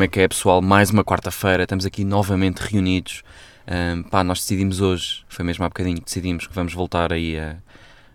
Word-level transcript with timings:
Como 0.00 0.06
é 0.06 0.08
que 0.08 0.20
é, 0.20 0.28
pessoal? 0.28 0.62
Mais 0.62 0.88
uma 0.88 1.04
quarta-feira, 1.04 1.64
estamos 1.64 1.84
aqui 1.84 2.04
novamente 2.04 2.56
reunidos. 2.60 3.22
Ahm, 3.66 4.02
pá, 4.04 4.24
nós 4.24 4.38
decidimos 4.38 4.80
hoje, 4.80 5.26
foi 5.28 5.44
mesmo 5.44 5.62
há 5.62 5.68
bocadinho, 5.68 6.00
decidimos 6.00 6.46
que 6.46 6.54
vamos 6.54 6.72
voltar 6.72 7.12
aí 7.12 7.38
a, 7.38 7.58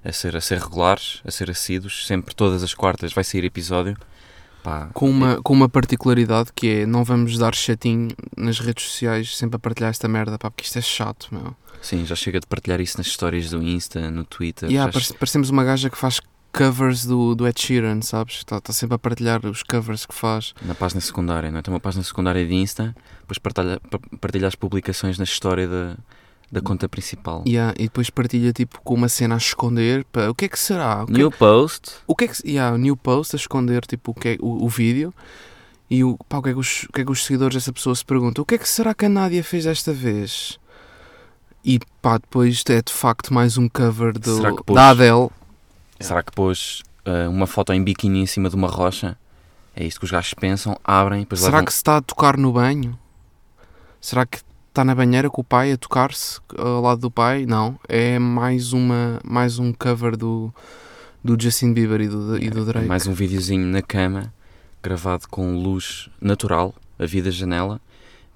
a, 0.04 0.12
ser, 0.12 0.36
a 0.36 0.42
ser 0.42 0.58
regulares, 0.58 1.22
a 1.24 1.30
ser 1.30 1.52
assíduos. 1.52 2.08
Sempre, 2.08 2.34
todas 2.34 2.64
as 2.64 2.74
quartas, 2.74 3.14
vai 3.14 3.24
sair 3.24 3.46
episódio. 3.46 3.96
Pá, 4.64 4.90
Com 4.96 5.08
uma, 5.08 5.40
com 5.44 5.54
uma 5.54 5.70
particularidade 5.70 6.50
que 6.56 6.68
é 6.70 6.86
não 6.88 7.04
vamos 7.04 7.38
dar 7.38 7.54
chatinho 7.54 8.08
nas 8.36 8.58
redes 8.58 8.84
sociais 8.86 9.38
sempre 9.38 9.58
a 9.58 9.60
partilhar 9.60 9.92
esta 9.92 10.08
merda, 10.08 10.40
pá, 10.40 10.50
porque 10.50 10.64
isto 10.66 10.80
é 10.80 10.82
chato, 10.82 11.28
meu. 11.32 11.56
sim, 11.84 12.04
já 12.04 12.16
chega 12.16 12.40
de 12.40 12.48
partilhar 12.48 12.82
isso 12.82 12.98
nas 12.98 13.06
histórias 13.06 13.52
do 13.52 13.62
Insta, 13.62 14.10
no 14.10 14.24
Twitter. 14.24 14.70
Yeah, 14.72 14.88
já 14.90 14.92
parece- 14.94 15.14
parecemos 15.14 15.52
uma 15.52 15.64
gaja 15.64 15.88
que 15.92 15.98
faz 16.00 16.20
covers 16.56 17.06
do, 17.06 17.36
do 17.36 17.46
Ed 17.46 17.60
Sheeran, 17.60 18.02
sabes? 18.02 18.36
Está 18.38 18.62
tá 18.62 18.72
sempre 18.72 18.96
a 18.96 18.98
partilhar 18.98 19.46
os 19.46 19.62
covers 19.62 20.06
que 20.06 20.16
faz. 20.16 20.54
Na 20.62 20.74
página 20.74 21.02
secundária, 21.02 21.52
não 21.52 21.60
é? 21.60 21.62
Tem 21.62 21.74
uma 21.74 21.80
página 21.80 22.04
secundária 22.04 22.46
de 22.46 22.54
Insta, 22.54 22.96
depois 23.20 23.38
partilha, 23.38 23.82
pa- 23.92 24.00
partilha 24.22 24.48
as 24.48 24.56
publicações 24.56 25.18
na 25.18 25.26
história 25.26 25.68
da, 25.68 25.98
da 26.52 26.62
conta 26.62 26.88
principal. 26.88 27.44
Yeah, 27.46 27.74
e 27.78 27.84
depois 27.84 28.10
partilha 28.10 28.54
tipo 28.54 28.80
com 28.82 28.94
uma 28.94 29.10
cena 29.10 29.36
a 29.36 29.38
esconder. 29.38 30.06
Pá, 30.06 30.30
o 30.30 30.36
que 30.36 30.46
é 30.46 30.48
que 30.48 30.58
será? 30.60 31.04
O 31.04 31.08
que, 31.08 31.14
New 31.14 31.30
post, 31.32 31.92
o 32.08 32.16
que 32.16 32.26
é 32.26 32.28
que 32.30 32.48
yeah, 32.48 32.78
new 32.78 32.96
post 32.96 33.36
a 33.36 33.38
esconder 33.38 33.86
tipo, 33.86 34.12
o, 34.12 34.14
que 34.14 34.30
é, 34.30 34.38
o, 34.40 34.64
o 34.66 34.70
vídeo. 34.70 35.14
E 35.90 36.04
o, 36.04 36.18
pá, 36.30 36.38
o, 36.38 36.42
que 36.42 36.50
é 36.50 36.54
que 36.54 36.60
os, 36.60 36.84
o 36.84 36.92
que 36.94 37.02
é 37.02 37.06
que 37.06 37.12
os 37.12 37.24
seguidores 37.26 37.56
dessa 37.56 37.74
pessoa 37.74 37.94
se 37.96 38.04
perguntam? 38.06 38.42
O 38.42 38.46
que 38.46 38.56
é 38.56 38.58
que 38.58 38.68
será 38.68 38.94
que 38.94 39.06
a 39.06 39.10
Nádia 39.10 39.44
fez 39.44 39.66
desta 39.66 39.92
vez? 39.94 40.58
E 41.64 41.80
pá, 42.02 42.18
depois 42.18 42.64
é 42.70 42.82
de 42.82 42.94
facto 42.94 43.34
mais 43.34 43.58
um 43.58 43.68
cover 43.68 44.14
do, 44.18 44.40
da 44.74 44.90
Adele. 44.90 45.30
Será 46.00 46.24
que 46.24 46.32
pôs 46.32 46.84
ah, 47.06 47.30
uma 47.30 47.48
foto 47.48 47.72
em 47.74 47.84
biquíni 47.84 48.20
em 48.20 48.26
cima 48.26 48.50
de 48.50 48.56
uma 48.56 48.68
rocha? 48.68 49.18
É 49.76 49.84
isto 49.84 50.00
que 50.00 50.06
os 50.06 50.12
gajos 50.12 50.34
pensam, 50.34 50.78
abrem, 50.84 51.22
depois 51.22 51.42
Será 51.42 51.52
levam... 51.58 51.66
que 51.66 51.74
se 51.74 51.78
está 51.78 51.98
a 51.98 52.02
tocar 52.02 52.38
no 52.38 52.54
banho? 52.54 52.98
Será 54.00 54.26
que 54.26 54.40
está 54.70 54.86
na 54.86 54.96
banheira 54.96 55.30
com 55.30 55.42
o 55.42 55.44
pai 55.44 55.72
a 55.72 55.78
tocar-se 55.78 56.40
ao 56.58 56.82
lado 56.82 57.02
do 57.02 57.12
pai? 57.12 57.46
Não, 57.46 57.78
é 57.88 58.18
mais, 58.18 58.72
uma, 58.72 59.20
mais 59.24 59.60
um 59.60 59.74
cover 59.74 60.16
do, 60.16 60.54
do 61.24 61.42
Justin 61.42 61.74
Bieber 61.74 62.02
e 62.02 62.08
do, 62.08 62.38
e 62.42 62.50
do 62.50 62.66
Drake. 62.66 62.88
Mais 62.88 63.06
um 63.06 63.14
videozinho 63.14 63.66
na 63.66 63.82
cama, 63.82 64.34
gravado 64.82 65.28
com 65.30 65.58
luz 65.58 66.10
natural, 66.22 66.74
a 66.98 67.06
vida 67.06 67.30
janela. 67.30 67.82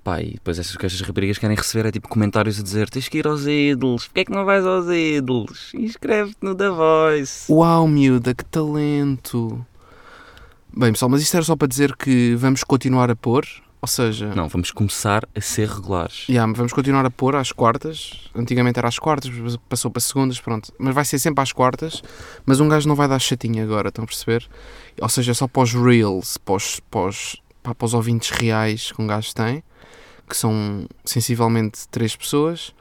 Pá, 0.04 0.22
e 0.22 0.32
depois 0.34 0.58
essas, 0.58 0.76
essas 0.82 1.02
raparigas 1.02 1.38
querem 1.38 1.56
receber 1.58 1.88
é 1.88 1.92
tipo 1.92 2.08
comentários 2.08 2.60
a 2.60 2.64
dizer 2.64 2.90
tens 2.90 3.08
que 3.10 3.18
ir 3.18 3.28
aos 3.28 3.46
ídolos, 3.46 4.08
porque 4.08 4.22
é 4.22 4.26
que 4.26 4.32
não 4.32 4.46
vais 4.46 4.66
aos 4.66 4.88
ídolos? 4.88 5.72
Inscreve-te 5.74 6.38
no 6.42 6.56
The 6.56 6.70
Voice. 6.70 7.52
Uau, 7.52 7.88
miúda, 7.88 8.34
que 8.34 8.46
talento! 8.46 9.66
Bem, 10.76 10.92
pessoal, 10.94 11.10
mas 11.10 11.22
isto 11.22 11.36
era 11.36 11.44
só 11.44 11.56
para 11.56 11.68
dizer 11.68 11.96
que 11.96 12.36
vamos 12.36 12.64
continuar 12.64 13.10
a 13.12 13.16
pôr, 13.16 13.46
ou 13.82 13.88
seja, 13.88 14.34
Não, 14.36 14.48
vamos 14.48 14.72
começar 14.72 15.28
a 15.36 15.42
ser 15.42 15.68
regulares. 15.68 16.26
yeah, 16.30 16.52
vamos 16.56 16.72
continuar 16.74 17.06
a 17.06 17.10
pôr 17.12 17.36
às 17.36 17.52
quartas. 17.52 18.30
Antigamente 18.36 18.78
era 18.80 18.88
às 18.88 19.00
quartas, 19.00 19.32
passou 19.68 19.90
para 19.92 20.00
segundas, 20.02 20.40
pronto. 20.40 20.72
Mas 20.78 20.94
vai 20.96 21.04
ser 21.06 21.18
sempre 21.20 21.42
às 21.42 21.52
quartas. 21.52 22.02
Mas 22.46 22.60
um 22.60 22.68
gajo 22.70 22.88
não 22.88 22.96
vai 22.96 23.08
dar 23.08 23.20
chatinho 23.20 23.64
agora, 23.64 23.90
estão 23.90 24.04
a 24.04 24.08
perceber? 24.08 24.48
Ou 25.02 25.10
seja, 25.10 25.32
é 25.32 25.34
só 25.34 25.48
para 25.48 25.64
os 25.64 25.74
reels, 25.74 26.38
para 26.38 26.56
os, 26.56 26.80
para 26.92 27.08
os, 27.08 27.36
para 27.64 27.86
os 27.86 27.94
ouvintes 27.94 28.30
reais 28.30 28.92
que 28.92 29.02
um 29.02 29.08
gajo 29.08 29.34
tem, 29.34 29.64
que 30.30 30.38
são 30.38 30.86
sensivelmente 31.04 31.88
três 31.90 32.16
pessoas. 32.16 32.74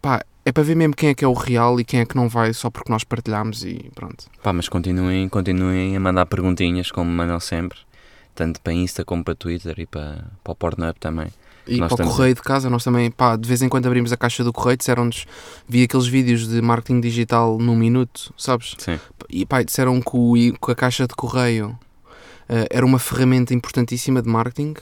Pá, 0.00 0.24
é 0.44 0.50
para 0.52 0.62
ver 0.62 0.74
mesmo 0.74 0.94
quem 0.94 1.10
é 1.10 1.14
que 1.14 1.24
é 1.24 1.28
o 1.28 1.32
real 1.32 1.78
e 1.78 1.84
quem 1.84 2.00
é 2.00 2.04
que 2.06 2.16
não 2.16 2.28
vai 2.28 2.52
só 2.52 2.70
porque 2.70 2.90
nós 2.90 3.04
partilhamos 3.04 3.64
e 3.64 3.90
pronto. 3.94 4.26
Pá, 4.42 4.52
mas 4.52 4.68
continuem, 4.68 5.28
continuem 5.28 5.96
a 5.96 6.00
mandar 6.00 6.26
perguntinhas 6.26 6.90
como 6.90 7.10
mandam 7.10 7.38
sempre, 7.38 7.78
tanto 8.34 8.60
para 8.60 8.72
Insta 8.72 9.04
como 9.04 9.22
para 9.22 9.34
Twitter 9.34 9.78
e 9.78 9.86
para, 9.86 10.24
para 10.42 10.52
o 10.52 10.56
Pornhub 10.56 10.94
também. 10.98 11.28
E 11.64 11.76
Nós 11.76 11.90
para 11.90 11.94
o 11.94 11.96
temos- 11.98 12.16
correio 12.16 12.34
de 12.34 12.42
casa, 12.42 12.68
nós 12.68 12.82
também, 12.82 13.08
pá, 13.08 13.36
de 13.36 13.46
vez 13.46 13.62
em 13.62 13.68
quando 13.68 13.86
abrimos 13.86 14.12
a 14.12 14.16
caixa 14.16 14.42
do 14.42 14.52
correio, 14.52 14.76
disseram-nos, 14.76 15.26
vi 15.68 15.84
aqueles 15.84 16.08
vídeos 16.08 16.48
de 16.48 16.60
marketing 16.60 17.00
digital 17.00 17.56
num 17.56 17.76
minuto, 17.76 18.34
sabes? 18.36 18.74
Sim. 18.78 18.98
E 19.30 19.46
pá, 19.46 19.62
disseram 19.62 20.00
que, 20.00 20.10
o, 20.16 20.34
que 20.60 20.72
a 20.72 20.74
caixa 20.74 21.06
de 21.06 21.14
correio 21.14 21.78
eh, 22.48 22.66
era 22.68 22.84
uma 22.84 22.98
ferramenta 22.98 23.54
importantíssima 23.54 24.20
de 24.20 24.28
marketing, 24.28 24.74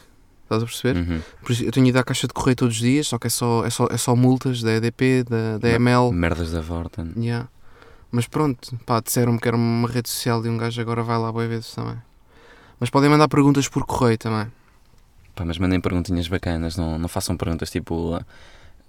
estás 0.55 0.63
a 0.63 0.67
perceber? 0.67 0.99
Uhum. 1.01 1.21
Por 1.43 1.53
isso, 1.53 1.65
eu 1.65 1.73
tenho 1.73 1.87
ido 1.87 1.99
à 1.99 2.05
caixa 2.05 2.27
de 2.27 2.35
correio 2.35 2.57
todos 2.57 2.75
os 2.77 2.81
dias, 2.81 3.07
só 3.09 3.19
que 3.19 3.27
é 3.27 3.31
só, 3.31 3.65
é 3.65 3.71
só, 3.71 3.87
é 3.91 3.97
só 3.97 4.15
multas 4.17 4.63
da 4.63 4.73
EDP, 4.73 5.25
da, 5.29 5.59
da 5.59 5.69
ML. 5.71 6.13
Merdas 6.13 6.53
da 6.53 6.61
Vorten. 6.61 7.13
Yeah. 7.17 7.49
Mas 8.11 8.27
pronto, 8.27 8.77
pá, 8.85 9.01
disseram-me 9.01 9.39
que 9.39 9.47
era 9.47 9.57
uma 9.57 9.89
rede 9.89 10.09
social 10.09 10.45
e 10.45 10.49
um 10.49 10.57
gajo 10.57 10.81
agora 10.81 11.03
vai 11.03 11.17
lá 11.19 11.31
boas 11.31 11.49
vezes 11.49 11.73
também. 11.73 11.97
Mas 12.81 12.91
podem 12.91 13.09
mandar 13.09 13.29
perguntas 13.29 13.69
por 13.69 13.85
correio 13.87 14.19
também. 14.19 14.51
Pá, 15.37 15.45
mas 15.45 15.59
mandem 15.59 15.81
perguntinhas 15.81 16.27
bacanas, 16.27 16.77
não, 16.77 16.99
não 16.99 17.09
façam 17.09 17.37
perguntas 17.37 17.71
tipo 17.71 18.19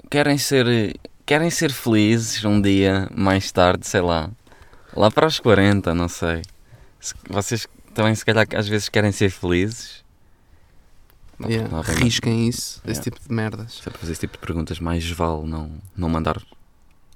querem 0.09 0.37
ser 0.39 0.99
querem 1.25 1.49
ser 1.51 1.71
felizes 1.71 2.43
um 2.43 2.59
dia 2.59 3.07
mais 3.15 3.51
tarde, 3.51 3.87
sei 3.87 4.01
lá, 4.01 4.29
lá 4.95 5.11
para 5.11 5.27
os 5.27 5.39
40, 5.39 5.93
não 5.93 6.07
sei. 6.09 6.41
Se- 6.99 7.13
vocês 7.29 7.67
também 7.93 8.15
se 8.15 8.25
calhar 8.25 8.45
às 8.55 8.67
vezes 8.67 8.89
querem 8.89 9.11
ser 9.11 9.29
felizes. 9.29 10.03
Não, 11.41 11.49
Yeah. 11.49 11.81
Risquem 11.93 12.47
isso, 12.47 12.81
esse 12.85 12.99
Yeah. 12.99 13.03
tipo 13.03 13.19
de 13.27 13.33
merdas. 13.33 13.73
Se 13.75 13.81
é 13.81 13.91
para 13.91 13.99
fazer 13.99 14.11
esse 14.13 14.21
tipo 14.21 14.33
de 14.33 14.39
perguntas, 14.39 14.79
mais 14.79 15.09
vale 15.09 15.47
não, 15.47 15.71
não 15.95 16.07
mandar. 16.09 16.41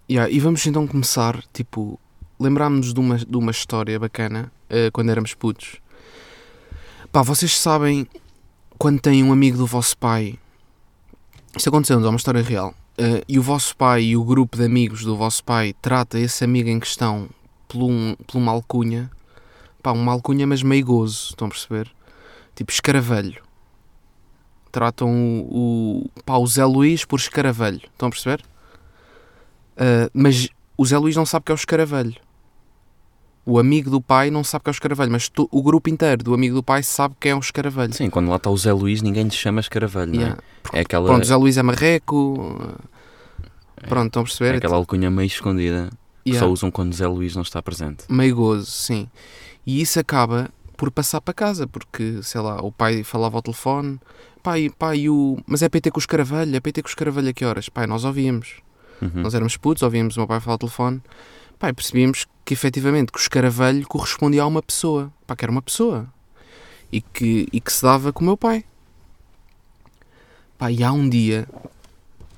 Yeah, 0.10 0.32
e 0.32 0.40
vamos 0.40 0.66
então 0.66 0.86
começar, 0.88 1.44
tipo, 1.54 2.00
lembrámos-nos 2.40 2.94
de 2.94 3.00
uma, 3.00 3.18
de 3.18 3.38
uma 3.38 3.52
história 3.52 3.98
bacana 4.00 4.52
eh, 4.70 4.90
quando 4.92 5.10
éramos 5.10 5.34
putos. 5.34 5.78
Pá, 7.12 7.22
vocês 7.22 7.58
sabem 7.58 8.08
quando 8.78 9.00
têm 9.00 9.24
um 9.24 9.32
amigo 9.32 9.58
do 9.58 9.66
vosso 9.66 9.98
pai. 9.98 10.38
Isto 11.56 11.70
aconteceu-nos, 11.70 12.06
é 12.06 12.10
uma 12.10 12.18
história 12.18 12.42
real. 12.42 12.74
eh, 12.98 13.24
e 13.28 13.40
o 13.40 13.42
vosso 13.42 13.76
pai 13.76 14.04
e 14.04 14.18
o 14.18 14.24
grupo 14.24 14.58
de 14.58 14.64
amigos 14.66 15.04
do 15.04 15.16
vosso 15.18 15.44
pai 15.44 15.74
trata 15.82 16.20
esse 16.20 16.44
amigo 16.44 16.70
em 16.70 16.80
questão 16.80 17.30
por, 17.68 17.84
um, 17.84 18.16
por 18.28 18.38
uma 18.38 18.52
alcunha. 18.52 19.10
Pá, 19.82 19.92
uma 19.92 20.12
alcunha, 20.12 20.46
mas 20.48 20.62
meio 20.64 20.86
gozo, 20.86 21.30
estão 21.30 21.48
a 21.48 21.50
perceber? 21.50 21.92
Tipo, 22.56 22.72
escaravelho. 22.72 23.42
Tratam 24.76 25.10
o, 25.50 26.04
o, 26.18 26.22
pá, 26.26 26.36
o 26.36 26.46
Zé 26.46 26.66
Luís 26.66 27.06
por 27.06 27.18
escaravelho, 27.18 27.80
estão 27.94 28.10
a 28.10 28.12
perceber? 28.12 28.44
Uh, 29.78 30.12
mas 30.14 30.50
o 30.78 30.86
Zé 30.86 30.98
Luís 30.98 31.16
não 31.16 31.26
sabe 31.26 31.46
que 31.46 31.52
é 31.54 31.56
o 31.56 31.56
escaravelho. 31.56 32.14
O 33.46 33.58
amigo 33.58 33.90
do 33.90 34.02
pai 34.02 34.30
não 34.30 34.44
sabe 34.44 34.64
que 34.66 34.70
é 34.70 34.72
o 34.72 34.74
escaravelho, 34.74 35.12
mas 35.14 35.30
tu- 35.30 35.48
o 35.50 35.64
grupo 35.64 35.90
inteiro 35.90 36.22
do 36.26 36.34
amigo 36.34 36.56
do 36.56 36.62
pai 36.62 36.84
sabe 36.84 37.16
que 37.18 37.30
é 37.30 37.36
um 37.36 37.40
escaravelho. 37.40 37.94
Sim, 37.94 38.10
quando 38.10 38.28
lá 38.30 38.36
está 38.36 38.50
o 38.50 38.58
Zé 38.58 38.74
Luís, 38.74 39.02
ninguém 39.02 39.24
lhe 39.24 39.32
chama 39.32 39.62
escaravelho, 39.62 40.12
não 40.14 40.20
é? 40.20 40.24
Yeah. 40.24 40.42
É 40.74 40.80
aquela, 40.82 41.06
Pronto, 41.08 41.24
o 41.24 41.26
Zé 41.26 41.36
Luís 41.38 41.56
é 41.58 41.64
marreco. 41.64 42.34
uh, 42.38 43.88
Pronto, 43.88 44.08
estão 44.08 44.24
a 44.24 44.26
perceber? 44.26 44.56
é 44.56 44.58
aquela 44.58 44.76
alcunha 44.76 45.10
meio 45.10 45.28
escondida 45.28 45.90
que 46.26 46.32
Yeah. 46.32 46.46
só 46.46 46.52
usam 46.52 46.70
quando 46.70 46.94
Zé 46.94 47.08
Luís 47.08 47.34
não 47.36 47.44
está 47.44 47.62
presente. 47.62 48.04
Meio 48.10 48.36
gozo, 48.36 48.66
sim. 48.70 49.08
E 49.66 49.80
isso 49.80 50.00
acaba 50.02 50.50
por 50.76 50.92
passar 50.92 51.22
para 51.22 51.34
casa, 51.34 51.68
porque, 51.68 52.22
sei 52.22 52.42
lá, 52.42 52.62
o 52.62 52.72
pai 52.72 53.04
falava 53.04 53.38
ao 53.38 53.42
telefone, 53.42 54.00
pai, 54.44 54.70
pai, 54.78 55.10
o... 55.10 55.38
mas 55.48 55.62
é 55.62 55.70
PT 55.70 55.92
com 55.92 55.98
o 55.98 56.00
escaravelho, 56.00 56.56
é 56.56 56.60
PT 56.60 56.82
com 56.82 56.88
o 56.88 56.92
escaravelho 56.92 57.30
a 57.30 57.34
que 57.34 57.46
horas? 57.46 57.70
Pai, 57.70 57.88
nós 57.88 58.04
ouvíamos. 58.04 58.62
Uhum. 59.02 59.22
Nós 59.22 59.34
éramos 59.34 59.58
putos, 59.58 59.84
ouvíamos 59.84 60.16
o 60.16 60.20
meu 60.20 60.28
pai 60.28 60.40
falar 60.40 60.54
ao 60.54 60.60
telefone, 60.60 61.02
e 61.62 61.74
percebíamos 61.74 62.28
que 62.44 62.54
efetivamente 62.54 63.12
que 63.12 63.18
o 63.18 63.22
escaravelho 63.22 63.88
correspondia 63.88 64.44
a 64.44 64.48
uma 64.48 64.62
pessoa, 64.62 65.12
pá, 65.26 65.36
que 65.36 65.44
era 65.44 65.52
uma 65.52 65.62
pessoa, 65.62 66.08
e 66.92 67.02
que, 67.02 67.48
e 67.52 67.60
que 67.60 67.74
se 67.74 67.82
dava 67.82 68.14
com 68.14 68.22
o 68.22 68.26
meu 68.26 68.38
pai. 68.38 68.64
Pá, 70.58 70.72
e 70.72 70.84
há 70.84 70.92
um 70.92 71.10
dia, 71.10 71.48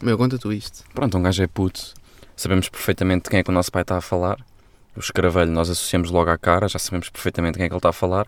meu, 0.02 0.18
conta 0.18 0.38
tu 0.38 0.54
isto. 0.54 0.84
Pronto, 0.94 1.18
um 1.18 1.22
gajo 1.22 1.44
é 1.44 1.48
puto, 1.48 1.94
sabemos 2.36 2.70
perfeitamente 2.70 3.24
de 3.24 3.30
quem 3.30 3.40
é 3.40 3.44
que 3.44 3.50
o 3.50 3.54
nosso 3.54 3.72
pai 3.72 3.82
está 3.82 3.98
a 3.98 4.02
falar. 4.02 4.38
O 4.98 5.00
escaravelho 5.00 5.52
nós 5.52 5.70
associamos 5.70 6.10
logo 6.10 6.30
à 6.30 6.38
cara, 6.38 6.68
já 6.68 6.80
sabemos 6.80 7.10
perfeitamente 7.10 7.58
quem 7.58 7.66
é 7.66 7.70
que 7.70 7.74
ele 7.74 7.78
está 7.78 7.90
a 7.90 7.94
falar. 7.94 8.28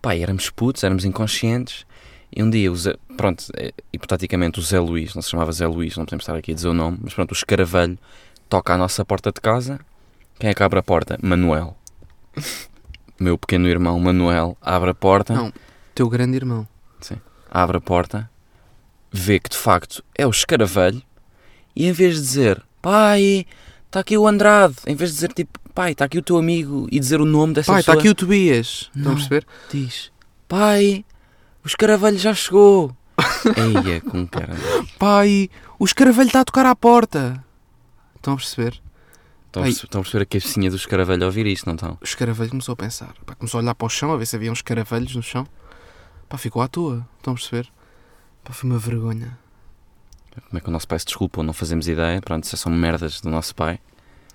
Pá, 0.00 0.16
éramos 0.16 0.48
putos, 0.48 0.82
éramos 0.82 1.04
inconscientes. 1.04 1.86
E 2.34 2.42
um 2.42 2.48
dia, 2.48 2.72
o 2.72 2.76
Zé, 2.76 2.94
pronto, 3.16 3.44
é, 3.56 3.72
hipoteticamente 3.92 4.58
o 4.58 4.62
Zé 4.62 4.80
Luís, 4.80 5.14
não 5.14 5.20
se 5.20 5.30
chamava 5.30 5.52
Zé 5.52 5.66
Luís, 5.66 5.96
não 5.96 6.04
podemos 6.04 6.22
estar 6.22 6.36
aqui 6.36 6.52
a 6.52 6.54
dizer 6.54 6.68
o 6.68 6.74
nome, 6.74 6.98
mas 7.02 7.12
pronto, 7.12 7.32
o 7.32 7.34
escaravelho 7.34 7.98
toca 8.48 8.72
à 8.72 8.78
nossa 8.78 9.04
porta 9.04 9.30
de 9.30 9.40
casa. 9.40 9.78
Quem 10.38 10.50
é 10.50 10.54
que 10.54 10.62
abre 10.62 10.78
a 10.78 10.82
porta? 10.82 11.18
Manuel. 11.20 11.76
Meu 13.20 13.36
pequeno 13.36 13.68
irmão 13.68 14.00
Manuel 14.00 14.56
abre 14.62 14.90
a 14.90 14.94
porta. 14.94 15.34
Não. 15.34 15.52
Teu 15.94 16.08
grande 16.08 16.36
irmão. 16.36 16.66
abre 17.50 17.76
a 17.76 17.80
porta, 17.80 18.30
vê 19.12 19.38
que 19.38 19.50
de 19.50 19.56
facto 19.58 20.02
é 20.16 20.26
o 20.26 20.30
escaravelho 20.30 21.02
e 21.76 21.86
em 21.86 21.92
vez 21.92 22.14
de 22.14 22.20
dizer 22.22 22.62
pai, 22.80 23.46
está 23.90 24.00
aqui 24.00 24.16
o 24.16 24.26
Andrade. 24.26 24.76
Em 24.86 24.94
vez 24.94 25.10
de 25.10 25.16
dizer 25.16 25.32
tipo, 25.32 25.58
pai, 25.74 25.92
está 25.92 26.04
aqui 26.04 26.16
o 26.18 26.22
teu 26.22 26.38
amigo 26.38 26.86
e 26.90 26.98
dizer 27.00 27.20
o 27.20 27.24
nome 27.24 27.54
dessa 27.54 27.72
Pai, 27.72 27.80
está 27.80 27.92
pessoa. 27.92 28.00
aqui 28.02 28.08
o 28.08 28.14
Tobias. 28.14 28.66
Estão 28.94 29.02
Não. 29.02 29.12
a 29.12 29.14
perceber? 29.14 29.46
Diz, 29.70 30.12
pai, 30.48 31.04
o 31.64 31.66
escaravelho 31.66 32.18
já 32.18 32.32
chegou. 32.32 32.96
Eia, 33.84 34.00
com 34.00 34.26
cara. 34.26 34.54
Pai, 34.98 35.50
o 35.78 35.84
escaravelho 35.84 36.28
está 36.28 36.40
a 36.40 36.44
tocar 36.44 36.64
à 36.66 36.74
porta. 36.74 37.44
Estão 38.16 38.34
a 38.34 38.36
perceber? 38.36 38.80
Estão 39.46 39.66
estão 39.66 40.00
a 40.00 40.04
perceber 40.04 40.22
a 40.22 40.26
cabecinha 40.26 40.70
do 40.70 40.76
escaravelho 40.76 41.24
a 41.24 41.26
ouvir 41.26 41.46
isto, 41.46 41.66
não 41.66 41.74
estão? 41.74 41.98
O 42.00 42.04
escaravelho 42.04 42.50
começou 42.50 42.72
a 42.74 42.76
pensar. 42.76 43.12
Pá, 43.26 43.34
começou 43.34 43.58
a 43.58 43.62
olhar 43.62 43.74
para 43.74 43.86
o 43.86 43.88
chão, 43.88 44.12
a 44.12 44.16
ver 44.16 44.26
se 44.26 44.36
havia 44.36 44.52
uns 44.52 44.58
escaravelhos 44.58 45.16
no 45.16 45.22
chão. 45.22 45.44
Pá, 46.28 46.38
ficou 46.38 46.62
à 46.62 46.68
toa. 46.68 47.04
Estão 47.18 47.32
a 47.32 47.36
perceber? 47.36 47.68
Pá, 48.44 48.52
foi 48.52 48.70
uma 48.70 48.78
vergonha. 48.78 49.36
Como 50.48 50.58
é 50.58 50.60
que 50.60 50.68
o 50.68 50.72
nosso 50.72 50.86
pai 50.88 50.98
se 50.98 51.06
desculpou? 51.06 51.42
Não 51.44 51.52
fazemos 51.52 51.88
ideia. 51.88 52.20
Pronto, 52.20 52.44
isso 52.44 52.56
são 52.56 52.70
merdas 52.72 53.20
do 53.20 53.30
nosso 53.30 53.54
pai. 53.54 53.78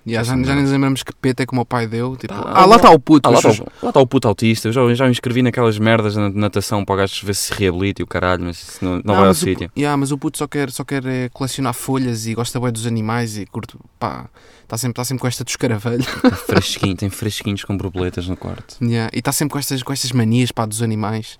E 0.04 0.12
já, 0.12 0.20
Essa 0.20 0.30
já 0.44 0.54
nem 0.54 0.64
lembramos 0.64 1.02
que 1.02 1.12
peta 1.16 1.42
é 1.42 1.46
como 1.46 1.62
o 1.62 1.66
pai 1.66 1.88
deu. 1.88 2.16
Tipo, 2.16 2.32
Tá, 2.32 2.40
ah, 2.54 2.64
lá 2.64 2.76
está 2.76 2.90
o 2.90 2.98
puto. 3.00 3.28
Ah, 3.28 3.32
lá 3.32 3.38
está 3.40 3.50
o- 3.82 3.88
está 3.88 4.00
o 4.00 4.06
puto 4.06 4.28
autista. 4.28 4.68
Eu 4.68 4.72
já, 4.72 4.94
já 4.94 5.04
me 5.06 5.10
inscrevi 5.10 5.42
naquelas 5.42 5.80
merdas 5.80 6.14
na 6.14 6.28
natação 6.30 6.84
para 6.84 6.94
o 6.94 6.98
gajo 6.98 7.26
ver 7.26 7.34
se 7.34 7.52
reabilita 7.52 8.02
e 8.02 8.04
o 8.04 8.06
caralho, 8.06 8.44
mas 8.44 8.56
isso 8.56 8.84
não, 8.84 9.02
não 9.04 9.16
vai 9.16 9.26
ao 9.26 9.34
sítio. 9.34 9.68
yeah, 9.76 9.96
mas 9.96 10.12
o 10.12 10.18
puto 10.18 10.38
só 10.38 10.46
quer, 10.46 10.70
só 10.70 10.84
quer 10.84 11.04
é, 11.04 11.28
colecionar 11.30 11.74
folhas 11.74 12.24
e 12.26 12.34
gosta 12.34 12.60
bem 12.60 12.70
dos 12.70 12.86
animais 12.86 13.36
e 13.36 13.46
curto. 13.46 13.80
Pá, 13.98 14.26
está 14.62 14.78
sempre, 14.78 14.94
tá 14.94 15.04
sempre 15.04 15.22
com 15.22 15.26
esta 15.26 15.42
do 15.42 15.48
escaravelho. 15.48 16.04
Tem 16.22 16.30
fresquinho, 16.30 16.96
tem 16.96 17.10
fresquinhos 17.10 17.64
com 17.64 17.76
borboletas 17.76 18.28
no 18.28 18.36
quarto. 18.36 18.76
Yeah, 18.86 19.10
E 19.12 19.18
está 19.18 19.32
sempre 19.32 19.54
com 19.54 19.58
estas, 19.58 19.82
com 19.82 19.92
estas 19.92 20.12
manias 20.12 20.52
pá, 20.52 20.66
dos 20.66 20.82
animais. 20.82 21.36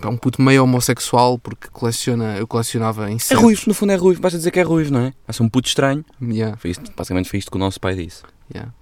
É 0.00 0.06
um 0.06 0.16
puto 0.16 0.42
meio 0.42 0.62
homossexual 0.62 1.38
porque 1.38 1.68
coleciona, 1.72 2.36
eu 2.36 2.46
colecionava 2.46 3.08
É 3.08 3.12
insetos. 3.12 3.42
ruivo, 3.42 3.62
no 3.66 3.74
fundo 3.74 3.92
é 3.92 3.96
ruivo. 3.96 4.20
Basta 4.20 4.36
dizer 4.36 4.50
que 4.50 4.60
é 4.60 4.62
ruivo, 4.62 4.92
não 4.92 5.00
é? 5.00 5.14
Vai 5.26 5.34
ser 5.34 5.42
um 5.42 5.48
puto 5.48 5.68
estranho. 5.68 6.04
Yeah, 6.22 6.56
Foi 6.58 6.70
isto, 6.70 6.92
basicamente 6.94 7.28
foi 7.30 7.38
isto 7.38 7.50
que 7.50 7.56
o 7.56 7.60
nosso 7.60 7.80
pai 7.80 7.94
disse. 7.94 8.22
yeah. 8.54 8.72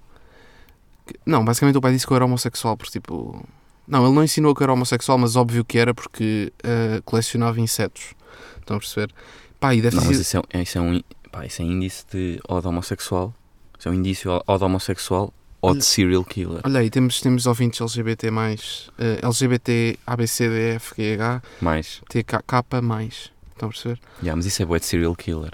Não, 1.27 1.45
basicamente 1.45 1.77
o 1.77 1.81
pai 1.81 1.93
disse 1.93 2.07
que 2.07 2.13
eu 2.13 2.17
era 2.17 2.25
homossexual 2.25 2.77
porque 2.77 2.93
tipo. 2.99 3.45
Não, 3.87 4.05
ele 4.07 4.15
não 4.15 4.25
ensinou 4.25 4.55
que 4.55 4.63
eu 4.63 4.65
era 4.65 4.73
homossexual, 4.73 5.19
mas 5.19 5.37
óbvio 5.37 5.63
que 5.65 5.79
era 5.79 5.93
porque 5.93 6.51
eh, 6.63 7.03
colecionava 7.05 7.61
insetos. 7.61 8.15
Estão 8.59 8.79
a 8.79 8.81
perceber? 8.81 9.13
Pá, 9.61 9.75
e 9.75 9.83
deve 9.83 9.97
Não, 9.97 10.05
mas 10.07 10.19
isso 10.19 10.39
é, 10.51 10.63
isso 10.63 10.79
é 10.79 10.81
um 10.81 11.03
pá, 11.31 11.45
isso 11.45 11.61
é 11.61 11.65
índice 11.67 12.05
de 12.11 12.41
ou 12.49 12.61
de 12.63 12.67
homossexual. 12.67 13.35
Isso 13.79 13.87
é 13.89 13.91
um 13.91 13.95
indício 13.95 14.31
ou 14.47 14.59
de 14.59 14.65
homossexual 14.65 15.33
ou 15.65 15.71
Olha- 15.71 15.79
de 15.79 15.85
serial 15.87 16.23
killer. 16.25 16.61
Olha 16.63 16.81
aí, 16.81 16.91
temos, 16.91 17.21
temos 17.23 17.47
ouvintes 17.47 17.81
LGBT 17.81 18.31
mais. 18.31 18.91
eh, 18.99 19.19
LGBT 19.23 19.99
ABCDFGH 20.07 21.43
Mais. 21.61 22.03
TK 22.09 22.81
mais. 22.83 23.31
Estão 23.53 23.69
a 23.69 23.73
perceber? 23.73 23.99
Yeah, 24.21 24.37
mas 24.37 24.45
isso 24.47 24.63
é 24.63 24.67
bué 24.67 24.79
de 24.79 24.85
serial 24.85 25.15
killer. 25.17 25.53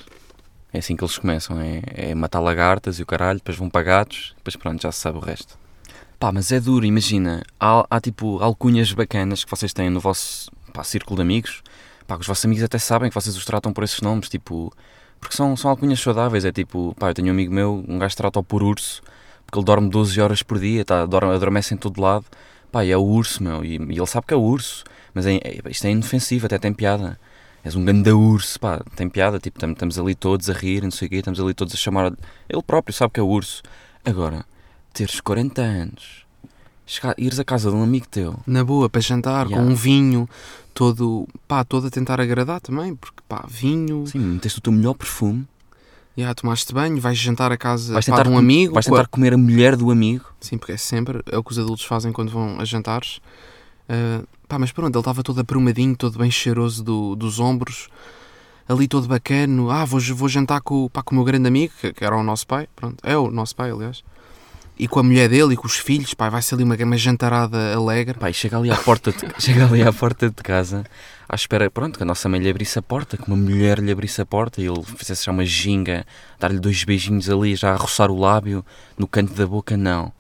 É 0.72 0.78
assim 0.78 0.96
que 0.96 1.04
eles 1.04 1.16
começam, 1.18 1.60
é, 1.60 1.82
é 1.94 2.14
matar 2.14 2.40
lagartas 2.40 2.98
e 2.98 3.02
o 3.02 3.06
caralho, 3.06 3.38
depois 3.38 3.56
vão 3.56 3.68
para 3.70 3.82
gatos, 3.82 4.34
depois 4.36 4.56
pronto, 4.56 4.82
já 4.82 4.90
se 4.92 5.00
sabe 5.00 5.18
o 5.18 5.20
resto. 5.20 5.58
Pá, 6.18 6.30
mas 6.32 6.50
é 6.52 6.58
duro, 6.60 6.84
imagina, 6.84 7.42
há, 7.58 7.84
há 7.90 8.00
tipo 8.00 8.38
alcunhas 8.40 8.92
bacanas 8.92 9.44
que 9.44 9.50
vocês 9.50 9.72
têm 9.72 9.90
no 9.90 10.00
vosso 10.00 10.50
pá, 10.72 10.82
círculo 10.84 11.16
de 11.16 11.22
amigos, 11.22 11.62
pá, 12.06 12.14
que 12.16 12.22
os 12.22 12.26
vossos 12.26 12.44
amigos 12.44 12.62
até 12.64 12.78
sabem 12.78 13.08
que 13.10 13.14
vocês 13.14 13.36
os 13.36 13.44
tratam 13.44 13.72
por 13.72 13.84
esses 13.84 14.00
nomes, 14.00 14.28
tipo, 14.28 14.72
porque 15.20 15.36
são, 15.36 15.56
são 15.56 15.70
alcunhas 15.70 16.00
saudáveis, 16.00 16.44
é 16.44 16.52
tipo, 16.52 16.94
pá, 16.98 17.10
eu 17.10 17.14
tenho 17.14 17.28
um 17.28 17.32
amigo 17.32 17.52
meu, 17.52 17.84
um 17.88 17.98
gajo 17.98 18.16
trata-o 18.16 18.42
por 18.44 18.62
urso, 18.62 19.02
porque 19.50 19.58
ele 19.58 19.66
dorme 19.66 19.88
12 19.90 20.20
horas 20.20 20.42
por 20.44 20.58
dia, 20.60 20.84
tá, 20.84 21.04
dorme, 21.06 21.34
adormece 21.34 21.74
em 21.74 21.76
todo 21.76 22.00
lado, 22.00 22.24
pá, 22.70 22.84
é 22.84 22.96
o 22.96 23.00
urso, 23.02 23.42
meu, 23.42 23.64
e, 23.64 23.76
e 23.76 23.98
ele 23.98 24.06
sabe 24.06 24.26
que 24.28 24.34
é 24.34 24.36
o 24.36 24.40
urso, 24.40 24.84
mas 25.12 25.26
é, 25.26 25.34
é- 25.36 25.60
isto 25.68 25.84
é 25.86 25.90
inofensivo, 25.90 26.46
até 26.46 26.56
tem 26.58 26.72
piada. 26.72 27.18
És 27.64 27.74
um 27.74 27.84
ganda 27.84 28.16
urso, 28.16 28.58
pá, 28.60 28.80
tem 28.94 29.08
piada, 29.08 29.38
tipo, 29.40 29.58
tam- 29.58 29.72
estamos 29.72 29.98
ali 29.98 30.14
todos 30.14 30.48
a 30.48 30.52
rir, 30.52 30.82
não 30.84 30.90
sei 30.92 31.06
o 31.06 31.10
quê, 31.10 31.16
estamos 31.16 31.40
ali 31.40 31.52
todos 31.52 31.74
a 31.74 31.76
chamar. 31.76 32.12
Ele 32.48 32.62
próprio 32.62 32.94
sabe 32.94 33.12
que 33.12 33.20
é 33.20 33.22
o 33.22 33.26
urso. 33.26 33.62
Agora, 34.04 34.46
teres 34.94 35.20
40 35.20 35.60
anos, 35.60 36.24
chegar, 36.86 37.14
ires 37.18 37.38
à 37.40 37.44
casa 37.44 37.70
de 37.70 37.76
um 37.76 37.82
amigo 37.82 38.06
teu, 38.08 38.38
Na 38.46 38.62
boa, 38.64 38.88
para 38.88 39.00
jantar, 39.00 39.46
Yeah. 39.46 39.56
com 39.66 39.72
um 39.72 39.74
vinho, 39.74 40.28
todo. 40.72 41.28
pá, 41.48 41.64
todo 41.64 41.88
a 41.88 41.90
tentar 41.90 42.20
agradar 42.20 42.60
também, 42.60 42.94
porque 42.94 43.20
pá, 43.28 43.44
vinho. 43.48 44.06
sim, 44.06 44.18
meteste 44.20 44.58
o 44.60 44.62
teu 44.62 44.72
melhor 44.72 44.94
perfume, 44.94 45.46
Yeah, 46.18 46.34
tomaste 46.34 46.72
banho, 46.74 47.00
vais 47.00 47.16
jantar 47.16 47.50
a 47.52 47.56
casa 47.56 47.92
vais 47.94 48.04
tentar, 48.04 48.24
de 48.24 48.28
um 48.28 48.36
amigo. 48.36 48.74
vais 48.74 48.84
tentar 48.84 49.06
comer 49.06 49.32
a 49.32 49.38
mulher 49.38 49.76
do 49.76 49.90
amigo. 49.90 50.24
Sim, 50.40 50.58
porque 50.58 50.72
é 50.72 50.76
sempre 50.76 51.22
é 51.30 51.38
o 51.38 51.42
que 51.44 51.52
os 51.52 51.58
adultos 51.58 51.84
fazem 51.84 52.12
quando 52.12 52.30
vão 52.30 52.60
a 52.60 52.64
jantares. 52.64 53.20
Ah, 53.88 54.22
pá, 54.48 54.58
mas 54.58 54.72
pronto, 54.72 54.94
ele 54.94 55.00
estava 55.00 55.22
todo 55.22 55.40
aprumadinho, 55.40 55.96
todo 55.96 56.18
bem 56.18 56.30
cheiroso 56.30 56.82
do- 56.84 57.16
dos 57.16 57.38
ombros, 57.40 57.88
ali 58.68 58.86
todo 58.86 59.06
bacano. 59.08 59.70
Ah, 59.70 59.84
vou, 59.84 60.00
vou 60.00 60.28
jantar 60.28 60.60
com, 60.60 60.88
pá, 60.88 61.02
com 61.02 61.12
o 61.14 61.16
meu 61.16 61.24
grande 61.24 61.48
amigo, 61.48 61.72
que, 61.80 61.92
que 61.92 62.04
era 62.04 62.16
o 62.16 62.22
nosso 62.22 62.46
pai, 62.46 62.68
pronto, 62.76 62.96
é 63.02 63.16
o 63.16 63.30
nosso 63.30 63.54
pai, 63.56 63.70
aliás. 63.70 64.02
E 64.80 64.88
com 64.88 64.98
a 64.98 65.02
mulher 65.02 65.28
dele 65.28 65.52
e 65.52 65.56
com 65.58 65.66
os 65.66 65.76
filhos, 65.76 66.14
pá, 66.14 66.30
vai 66.30 66.40
ser 66.40 66.54
ali 66.54 66.64
uma, 66.64 66.74
uma 66.74 66.96
jantarada 66.96 67.74
alegre. 67.74 68.18
Pá, 68.18 68.30
e 68.30 68.32
chega 68.32 68.56
ali 68.56 68.70
à 68.70 68.76
porta 68.76 69.12
de, 69.12 69.18
chega 69.38 69.66
ali 69.66 69.82
à 69.82 69.92
porta 69.92 70.30
de 70.30 70.42
casa, 70.42 70.86
à 71.28 71.34
espera, 71.34 71.70
pronto, 71.70 71.98
que 71.98 72.02
a 72.02 72.06
nossa 72.06 72.30
mãe 72.30 72.40
lhe 72.40 72.48
abrisse 72.48 72.78
a 72.78 72.82
porta, 72.82 73.18
que 73.18 73.28
uma 73.28 73.36
mulher 73.36 73.78
lhe 73.78 73.92
abrisse 73.92 74.22
a 74.22 74.24
porta 74.24 74.58
e 74.58 74.64
ele 74.64 74.82
fizesse 74.96 75.26
já 75.26 75.32
uma 75.32 75.44
ginga, 75.44 76.06
dar-lhe 76.38 76.58
dois 76.58 76.82
beijinhos 76.82 77.28
ali, 77.28 77.54
já 77.56 77.74
a 77.74 77.76
roçar 77.76 78.10
o 78.10 78.18
lábio 78.18 78.64
no 78.96 79.06
canto 79.06 79.34
da 79.34 79.46
boca, 79.46 79.76
não. 79.76 80.10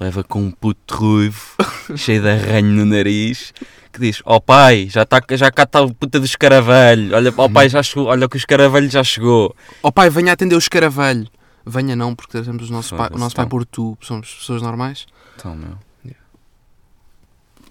Leva 0.00 0.24
com 0.24 0.42
um 0.42 0.50
puto 0.50 0.96
ruivo, 0.96 1.54
cheio 1.94 2.22
de 2.22 2.28
arranho 2.28 2.74
no 2.74 2.84
nariz, 2.84 3.54
que 3.92 4.00
diz: 4.00 4.20
Ó 4.24 4.40
pai, 4.40 4.88
já, 4.90 5.04
tá, 5.06 5.22
já 5.30 5.48
cá 5.48 5.62
está 5.62 5.80
o 5.80 5.94
puta 5.94 6.18
do 6.18 6.26
escaravelho, 6.26 7.14
olha, 7.14 7.32
ó 7.36 7.48
pai, 7.48 7.68
já 7.68 7.80
chegou, 7.84 8.06
olha 8.06 8.28
que 8.28 8.34
o 8.34 8.38
escaravelho 8.38 8.90
já 8.90 9.04
chegou. 9.04 9.54
Ó 9.80 9.92
pai, 9.92 10.10
venha 10.10 10.32
atender 10.32 10.56
o 10.56 10.58
escaravelho. 10.58 11.28
Venha 11.64 11.94
não, 11.96 12.14
porque 12.14 12.40
temos 12.42 12.68
o 12.68 12.72
nosso 12.72 12.96
pai, 12.96 13.08
o 13.12 13.18
nosso 13.18 13.34
pai 13.36 13.46
por 13.46 13.64
tu, 13.64 13.96
somos 14.00 14.34
pessoas 14.34 14.62
normais. 14.62 15.06
Então, 15.36 15.54
meu. 15.56 15.78
Yeah. 16.04 16.20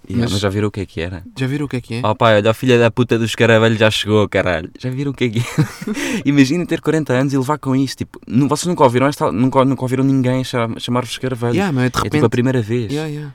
Yeah, 0.09 0.23
Mas- 0.23 0.31
mas 0.31 0.39
já 0.41 0.49
viram 0.49 0.67
o 0.67 0.71
que 0.71 0.81
é 0.81 0.85
que 0.85 0.99
era? 1.01 1.23
Já 1.37 1.45
viram 1.47 1.65
o 1.65 1.69
que 1.69 1.75
é 1.77 1.81
que 1.81 1.93
é? 1.95 2.01
Oh 2.03 2.15
pai, 2.15 2.35
olha 2.37 2.51
a 2.51 2.53
filha 2.53 2.79
da 2.79 2.89
puta 2.89 3.19
do 3.19 3.25
escaravelho 3.25 3.77
já 3.77 3.91
chegou, 3.91 4.27
caralho. 4.27 4.69
Já 4.79 4.89
viram 4.89 5.11
o 5.11 5.13
que 5.13 5.25
é 5.25 5.29
que 5.29 5.39
é? 5.39 5.43
Imagina 6.25 6.65
ter 6.65 6.81
40 6.81 7.13
anos 7.13 7.33
e 7.33 7.37
levar 7.37 7.57
com 7.59 7.75
isto. 7.75 7.99
Tipo, 7.99 8.19
nu- 8.27 8.47
vocês 8.47 8.67
nunca 8.67 8.83
ouviram 8.83 9.07
esta, 9.07 9.31
nunca, 9.31 9.63
nunca 9.63 9.81
ouviram 9.83 10.03
ninguém 10.03 10.43
cham- 10.43 10.79
chamar-vos 10.79 11.11
escaravelho. 11.11 11.53
Yeah, 11.53 11.71
meu, 11.71 11.83
é 11.83 11.89
de 11.89 11.95
é 11.95 11.97
repente. 11.99 12.11
tipo 12.13 12.25
a 12.25 12.29
primeira 12.29 12.61
vez. 12.61 12.91
Yeah, 12.91 13.09
yeah. 13.09 13.33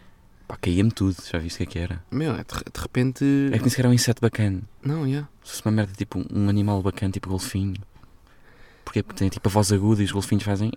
Pá, 0.48 0.56
caía-me 0.60 0.90
tudo. 0.90 1.16
Já 1.30 1.38
viste 1.38 1.56
o 1.56 1.58
que 1.58 1.62
é 1.64 1.66
que 1.66 1.78
era? 1.78 2.02
Meu, 2.10 2.32
é 2.32 2.38
de, 2.38 2.44
de 2.44 2.80
repente. 2.80 3.24
É 3.52 3.56
que 3.56 3.60
nem 3.60 3.68
sequer 3.68 3.82
era 3.82 3.88
um 3.90 3.94
inseto 3.94 4.20
bacana. 4.20 4.60
Não, 4.84 5.06
yeah. 5.06 5.28
Se 5.44 5.50
fosse 5.52 5.62
uma 5.66 5.72
merda 5.72 5.92
tipo 5.96 6.24
um 6.32 6.48
animal 6.48 6.82
bacana, 6.82 7.12
tipo 7.12 7.28
golfinho. 7.28 7.74
Porquê? 8.86 9.02
Porque 9.02 9.18
tem 9.18 9.28
tipo 9.28 9.48
a 9.48 9.52
voz 9.52 9.72
aguda 9.72 10.00
e 10.00 10.04
os 10.04 10.12
golfinhos 10.12 10.44
fazem. 10.44 10.70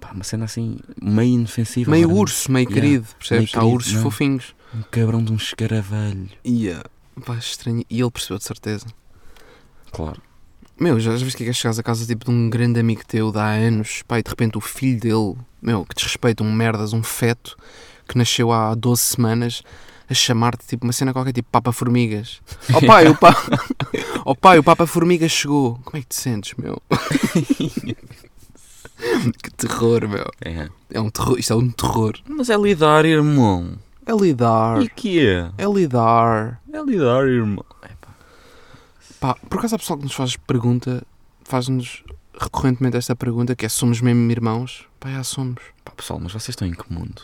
Pá, 0.00 0.12
uma 0.12 0.22
cena 0.22 0.44
assim, 0.44 0.78
meio 1.02 1.34
inofensiva. 1.34 1.90
Meio 1.90 2.04
agora, 2.04 2.20
urso, 2.20 2.52
meio 2.52 2.68
Yeah. 2.68 2.80
querido, 2.80 3.06
percebes? 3.18 3.42
Meio 3.42 3.48
Há 3.50 3.60
querido, 3.60 3.74
ursos 3.74 3.92
não. 3.94 4.02
fofinhos. 4.02 4.54
Um 4.72 4.82
cabrão 4.90 5.22
de 5.24 5.32
um 5.32 5.36
escaravelho. 5.36 6.30
Yeah. 6.46 6.84
Pá, 7.26 7.34
estranho. 7.36 7.84
E 7.90 8.00
ele 8.00 8.10
percebeu 8.12 8.38
de 8.38 8.44
certeza. 8.44 8.86
Claro. 9.90 10.22
Meu, 10.78 10.98
já, 11.00 11.16
já 11.16 11.24
viste 11.24 11.36
que 11.36 11.42
é 11.42 11.46
que 11.46 11.50
é 11.50 11.52
chegares 11.52 11.78
a 11.78 11.82
casa 11.82 12.06
tipo 12.06 12.24
de 12.24 12.30
um 12.30 12.48
grande 12.48 12.78
amigo 12.78 13.02
teu 13.06 13.30
de 13.32 13.38
há 13.38 13.50
anos, 13.50 14.02
pá, 14.06 14.18
e 14.20 14.22
de 14.22 14.30
repente 14.30 14.56
o 14.56 14.60
filho 14.60 15.00
dele, 15.00 15.36
meu, 15.60 15.84
que 15.84 15.94
desrespeita 15.94 16.42
um 16.44 16.52
merdas, 16.52 16.92
um 16.92 17.02
feto, 17.02 17.56
que 18.08 18.16
nasceu 18.16 18.52
há 18.52 18.74
12 18.74 19.02
semanas, 19.02 19.62
a 20.08 20.14
chamar-te 20.14 20.66
tipo 20.66 20.84
uma 20.84 20.92
cena 20.92 21.12
qualquer, 21.12 21.32
tipo 21.32 21.48
Papa 21.50 21.72
Formigas. 21.72 22.40
Ó 22.72 22.80
pai, 22.86 23.08
o 23.08 23.16
Papa... 23.16 23.40
oh, 24.24 24.34
pai, 24.34 24.58
o 24.58 24.62
Papa 24.62 24.86
Formigas 24.86 25.32
chegou. 25.32 25.78
Como 25.84 25.96
é 25.96 26.00
que 26.00 26.08
te 26.08 26.16
sentes, 26.16 26.54
meu? 26.56 26.80
que 29.42 29.50
terror, 29.56 30.08
meu. 30.08 30.30
É. 30.40 30.68
É 30.90 31.00
um 31.00 31.10
terror, 31.10 31.38
isto 31.38 31.52
é 31.52 31.56
um 31.56 31.70
terror. 31.70 32.14
Mas 32.28 32.50
é 32.50 32.56
lidar, 32.56 33.04
irmão. 33.04 33.78
É 34.06 34.12
lidar. 34.12 34.82
E 34.82 34.88
que 34.88 35.26
é? 35.26 35.50
É 35.56 35.66
lidar. 35.66 36.60
É 36.72 36.82
lidar, 36.82 37.26
irmão. 37.26 37.64
Pá, 39.24 39.34
por 39.48 39.58
acaso 39.58 39.76
há 39.76 39.78
pessoal 39.78 39.98
que 39.98 40.04
nos 40.04 40.12
faz 40.12 40.36
pergunta, 40.36 41.02
faz-nos 41.44 42.04
recorrentemente 42.38 42.98
esta 42.98 43.16
pergunta, 43.16 43.56
que 43.56 43.64
é 43.64 43.70
somos 43.70 44.02
mesmo 44.02 44.30
irmãos? 44.30 44.86
Pá, 45.00 45.08
já 45.08 45.24
somos. 45.24 45.62
Pá, 45.82 45.92
pessoal, 45.92 46.20
mas 46.20 46.32
vocês 46.32 46.50
estão 46.50 46.68
em 46.68 46.72
que 46.72 46.92
mundo? 46.92 47.22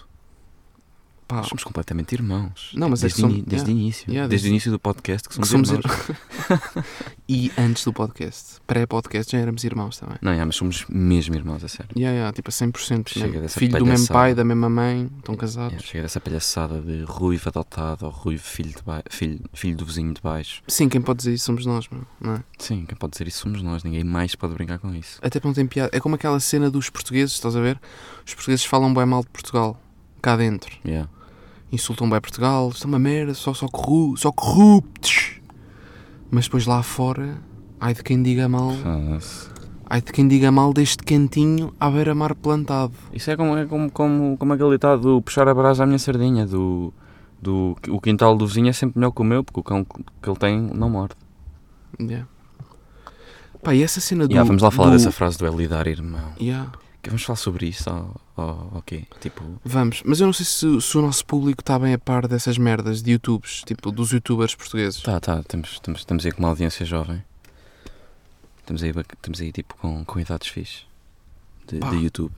Pá, 1.31 1.43
somos 1.45 1.63
completamente 1.65 2.13
irmãos. 2.13 2.73
Não, 2.75 2.89
mas 2.89 3.01
é 3.01 3.03
desde, 3.03 3.17
que 3.17 3.23
ini- 3.23 3.33
somos- 3.37 3.47
desde 3.49 3.69
o 3.69 3.71
yeah. 3.71 3.81
início. 3.83 4.11
Yeah, 4.11 4.29
desde 4.29 4.31
desde- 4.31 4.49
o 4.49 4.51
início 4.51 4.71
do 4.73 4.79
podcast 4.79 5.29
que 5.29 5.39
que 5.39 5.47
somos, 5.47 5.69
somos 5.69 5.85
irmãos. 5.85 6.11
e 7.29 7.53
antes 7.57 7.85
do 7.85 7.93
podcast, 7.93 8.61
pré-podcast, 8.67 9.31
já 9.33 9.39
éramos 9.39 9.63
irmãos 9.65 9.97
também. 9.99 10.17
Não, 10.21 10.33
yeah, 10.33 10.45
mas 10.47 10.57
somos 10.57 10.85
mesmo 10.89 11.35
irmãos, 11.35 11.63
a 11.63 11.69
sério. 11.69 11.91
Yeah, 11.97 12.15
yeah, 12.17 12.33
tipo 12.33 12.51
a 12.51 12.53
100%. 12.53 13.09
Chega 13.09 13.41
dessa 13.41 13.59
Filho 13.59 13.79
do 13.79 13.87
mesmo 13.87 14.07
palhaçada. 14.09 14.19
pai, 14.19 14.35
da 14.35 14.45
mesma 14.45 14.69
mãe, 14.69 15.11
estão 15.19 15.37
casados. 15.37 15.73
Yeah, 15.73 15.87
chega 15.87 16.03
dessa 16.03 16.21
palhaçada 16.21 16.81
de 16.81 17.03
ruivo 17.05 17.49
adotado 17.49 18.07
ou 18.07 18.11
ruivo 18.11 18.43
filho, 18.43 18.71
de 18.75 18.83
ba... 18.83 19.03
filho, 19.09 19.41
filho 19.53 19.77
do 19.77 19.85
vizinho 19.85 20.13
de 20.13 20.21
baixo. 20.21 20.63
Sim, 20.67 20.89
quem 20.89 21.01
pode 21.01 21.19
dizer 21.19 21.35
isso 21.35 21.45
somos 21.45 21.65
nós, 21.65 21.89
meu, 21.89 22.03
não 22.21 22.35
é? 22.35 22.43
Sim, 22.59 22.85
quem 22.87 22.97
pode 22.97 23.13
dizer 23.13 23.29
isso 23.29 23.39
somos 23.39 23.63
nós. 23.63 23.85
Ninguém 23.85 24.03
mais 24.05 24.35
pode 24.35 24.55
brincar 24.55 24.79
com 24.79 24.93
isso. 24.95 25.19
Até 25.23 25.39
porque 25.39 25.47
não 25.49 25.55
tem 25.55 25.67
piada. 25.67 25.91
É 25.97 26.01
como 26.01 26.15
aquela 26.17 26.41
cena 26.41 26.71
dos 26.71 26.91
portugueses, 26.91 27.35
estás 27.35 27.55
a 27.55 27.61
ver? 27.61 27.79
Os 28.27 28.35
portugueses 28.35 28.65
falam 28.65 28.93
bem 28.93 29.07
mal 29.07 29.23
de 29.23 29.29
Portugal, 29.29 29.81
cá 30.21 30.37
dentro. 30.37 30.77
Yeah. 30.85 31.09
Insultam 31.73 32.09
bem 32.11 32.21
Portugal, 32.21 32.71
isto 32.71 32.85
é 32.85 32.89
uma 32.89 32.99
merda, 32.99 33.35
só, 33.35 33.55
só, 33.55 33.69
corru 33.69 34.17
só 34.17 34.31
corruptos. 34.33 35.41
Mas 36.31 36.45
depois 36.45 36.67
lá 36.67 36.83
fora, 36.83 37.39
ai 37.81 37.95
de 37.95 38.03
quem 38.03 38.23
diga 38.23 38.49
mal. 38.49 38.73
Ai 39.87 40.01
de 40.01 40.13
quem 40.13 40.29
diga 40.29 40.53
mal 40.53 40.73
deste 40.73 41.03
cantinho 41.03 41.73
à 41.81 41.91
beira-mar 41.91 42.35
plantado. 42.35 42.93
Isso 43.13 43.31
é 43.31 43.37
como, 43.37 43.57
é 43.57 43.67
como, 43.67 43.91
como, 43.91 44.37
como 44.37 44.53
aquele 44.53 44.71
ditado 44.71 45.03
do 45.03 45.23
puxar 45.23 45.49
a 45.49 45.55
brasa 45.55 45.83
à 45.83 45.87
minha 45.87 45.99
sardinha, 45.99 46.47
do, 46.47 46.93
do 47.43 47.77
o 47.89 48.01
quintal 48.01 48.37
do 48.37 48.47
vizinho 48.47 48.69
é 48.69 48.73
sempre 48.73 48.99
melhor 49.01 49.11
que 49.11 49.21
o 49.21 49.25
meu, 49.25 49.43
porque 49.43 49.59
o 49.59 49.65
cão 49.65 49.85
que 49.85 50.29
ele 50.31 50.39
tem 50.39 50.61
não 50.61 50.89
morde. 50.89 51.15
Yeah. 52.01 52.27
Pá, 53.65 53.75
e 53.75 53.83
essa 53.83 54.01
cena 54.01 54.27
do. 54.27 54.31
Yeah, 54.33 54.47
vamos 54.47 54.63
lá 54.63 54.71
falar 54.71 54.91
do- 54.91 54.93
dessa 54.97 55.11
frase 55.11 55.37
do 55.37 55.47
é 55.47 55.51
lidar, 55.51 55.87
irmão. 55.89 56.33
Yeah. 56.41 56.71
Vamos 57.07 57.23
falar 57.25 57.37
sobre 57.37 57.67
isso 57.67 57.89
ou, 58.37 58.73
ou, 58.75 58.83
quê? 58.83 59.05
Tipo, 59.21 59.43
Vamos, 59.65 60.03
mas 60.05 60.21
eu 60.21 60.27
não 60.27 60.33
sei 60.33 60.45
se, 60.45 60.81
se 60.81 60.99
o 60.99 61.03
nosso 61.03 61.25
público 61.25 61.63
está 61.63 61.79
bem 61.79 61.95
a 61.95 61.99
par 61.99 62.29
dessas 62.29 62.59
merdas 62.59 63.03
de 63.03 63.13
YouTubes, 63.13 63.63
tipo 63.65 63.91
dos 63.91 64.11
YouTubers 64.11 64.55
portugueses. 64.55 65.03
tá, 65.03 65.19
tá, 65.19 65.41
estamos, 65.41 65.71
estamos, 65.73 66.01
estamos 66.01 66.27
aí 66.27 66.33
com 66.33 66.41
uma 66.41 66.49
audiência 66.51 66.85
jovem. 66.85 67.23
Estamos 68.59 68.83
aí, 68.83 68.91
estamos 68.91 69.41
aí 69.41 69.53
tipo 69.53 69.75
com, 69.77 70.05
com 70.05 70.21
idades 70.21 70.49
fixe 70.49 70.85
de, 71.67 71.79
Pá. 71.79 71.91
de 71.91 71.97
YouTube. 71.97 72.33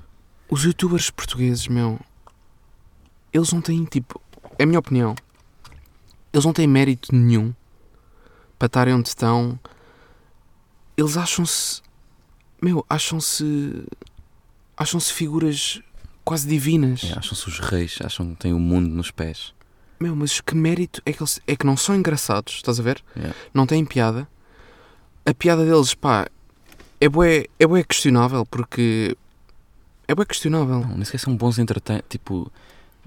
Os 0.49 0.64
YouTubers 0.64 1.11
portugueses, 1.11 1.66
meu, 1.66 1.99
eles 3.33 3.52
não 3.52 3.61
têm 3.61 3.85
tipo. 3.85 4.21
É 4.59 4.64
a 4.64 4.66
minha 4.66 4.78
opinião. 4.78 5.14
Eles 6.33 6.45
não 6.45 6.52
têm 6.52 6.66
mérito 6.66 7.14
nenhum 7.14 7.54
para 8.59 8.66
estarem 8.66 8.95
onde 8.95 9.09
estão. 9.09 9.59
Eles 10.97 11.16
acham-se. 11.16 11.83
Meu, 12.61 12.85
acham-se. 12.88 13.85
Acham-se 14.76 15.12
figuras 15.12 15.81
quase 16.25 16.49
divinas. 16.49 17.05
É, 17.05 17.19
Acham-se 17.19 17.49
os 17.49 17.59
reis, 17.59 17.99
acham 18.02 18.31
que 18.31 18.37
têm 18.37 18.52
o 18.52 18.59
mundo 18.59 18.88
nos 18.88 19.11
pés. 19.11 19.52
Meu, 20.00 20.17
mas 20.17 20.41
que 20.41 20.55
mérito 20.55 21.00
é 21.07 21.12
que 21.12 21.23
eles. 21.23 21.41
É 21.47 21.55
que 21.55 21.64
não 21.67 21.76
são 21.76 21.95
engraçados, 21.95 22.55
estás 22.55 22.81
a 22.81 22.83
ver? 22.83 23.02
Yeah. 23.17 23.37
Não 23.55 23.67
têm 23.67 23.85
piada. 23.85 24.26
A 25.25 25.33
piada 25.33 25.64
deles, 25.64 25.95
pá, 25.95 26.26
é 27.00 27.09
bué, 27.09 27.47
é 27.59 27.67
bué 27.67 27.85
questionável 27.85 28.45
porque. 28.47 29.17
É 30.09 30.14
bué 30.14 30.25
questionável. 30.25 30.81
Não, 30.81 30.97
nem 30.97 31.05
sequer 31.05 31.19
são 31.19 31.37
bons 31.37 31.59
entreter. 31.59 32.02
Tipo, 32.09 32.50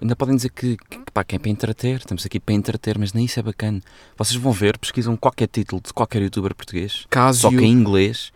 ainda 0.02 0.16
podem 0.16 0.36
dizer 0.36 0.50
que, 0.50 0.78
que, 0.78 1.00
pá, 1.14 1.24
que 1.24 1.36
é 1.36 1.40
para 1.40 1.50
entreter, 1.50 1.98
estamos 1.98 2.26
aqui 2.26 2.40
para 2.40 2.56
entreter, 2.56 2.98
mas 2.98 3.14
nem 3.14 3.26
isso 3.26 3.40
é 3.40 3.44
bacana. 3.44 3.82
Vocês 4.18 4.36
vão 4.36 4.54
ver, 4.54 4.78
pesquisam 4.78 5.16
qualquer 5.18 5.48
título 5.48 5.82
de 5.86 5.94
qualquer 5.94 6.22
youtuber 6.22 6.56
português, 6.56 7.06
Caso 7.10 7.42
só 7.42 7.50
que 7.50 7.58
em 7.58 7.72
inglês, 7.72 8.32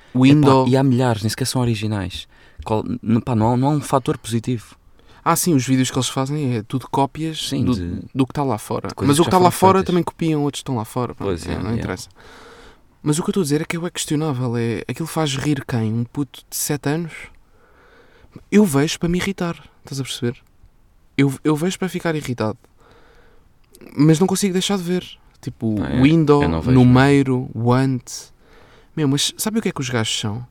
e 0.68 0.76
há 0.78 0.84
milhares, 0.84 1.22
nem 1.22 1.30
sequer 1.30 1.46
são 1.46 1.62
originais. 1.62 2.28
Qual, 2.64 2.84
n- 2.86 3.22
pá, 3.22 3.36
não, 3.36 3.54
há, 3.54 3.58
não 3.58 3.68
há 3.70 3.72
um 3.72 3.82
fator 3.82 4.18
positivo. 4.18 4.76
Ah, 5.24 5.36
sim, 5.36 5.54
os 5.54 5.66
vídeos 5.66 5.92
que 5.92 5.98
eles 5.98 6.10
fazem 6.10 6.56
é 6.58 6.64
tudo 6.64 6.88
cópias 6.90 7.50
Sim, 7.50 7.66
do, 7.66 7.76
de- 7.76 8.02
do 8.16 8.26
que 8.26 8.32
está 8.32 8.44
lá 8.44 8.58
fora. 8.58 8.90
Mas 9.02 9.20
o 9.20 9.24
que 9.24 9.28
está 9.28 9.38
lá 9.38 9.52
fora 9.52 9.80
feitas. 9.80 9.88
também 9.88 10.04
copiam, 10.04 10.44
outros 10.44 10.60
estão 10.60 10.76
lá 10.76 10.86
fora. 10.86 11.14
Pronto, 11.14 11.28
Pois 11.30 11.46
é, 11.46 11.52
é, 11.52 11.56
não 11.56 11.62
yeah. 11.64 11.78
interessa. 11.78 12.10
Mas 13.04 13.18
o 13.20 13.24
que 13.24 13.30
eu 13.30 13.32
estou 13.32 13.42
a 13.42 13.44
dizer 13.44 13.62
é 13.62 13.66
que 13.66 13.78
é 13.78 13.90
questionável. 13.90 14.58
É, 14.58 14.84
aquilo 14.88 15.08
faz 15.08 15.36
rir 15.36 15.64
quem? 15.66 15.94
Um 15.94 16.04
puto 16.04 16.42
de 16.50 16.56
7 16.56 16.90
anos? 16.90 17.14
Eu 18.52 18.66
vejo 18.66 19.00
para 19.00 19.10
me 19.10 19.18
irritar. 19.18 19.56
Estás 19.84 20.00
a 20.00 20.04
perceber? 20.04 20.38
Eu, 21.18 21.34
eu 21.44 21.56
vejo 21.56 21.78
para 21.80 21.90
ficar 21.90 22.16
irritado. 22.16 22.58
Mas 23.96 24.20
não 24.20 24.28
consigo 24.28 24.54
deixar 24.54 24.78
de 24.78 24.84
ver. 24.84 25.06
Tipo, 25.42 25.76
Ah, 25.82 25.90
é? 25.96 26.02
window, 26.02 26.48
não 26.48 26.62
vejo 26.62 26.78
número, 26.78 27.50
want. 27.56 28.04
Meu, 28.96 29.08
mas 29.08 29.34
sabe 29.38 29.60
o 29.60 29.62
que 29.62 29.70
é 29.70 29.72
que 29.72 29.80
os 29.82 29.90
gajos 29.90 30.20
são? 30.20 30.46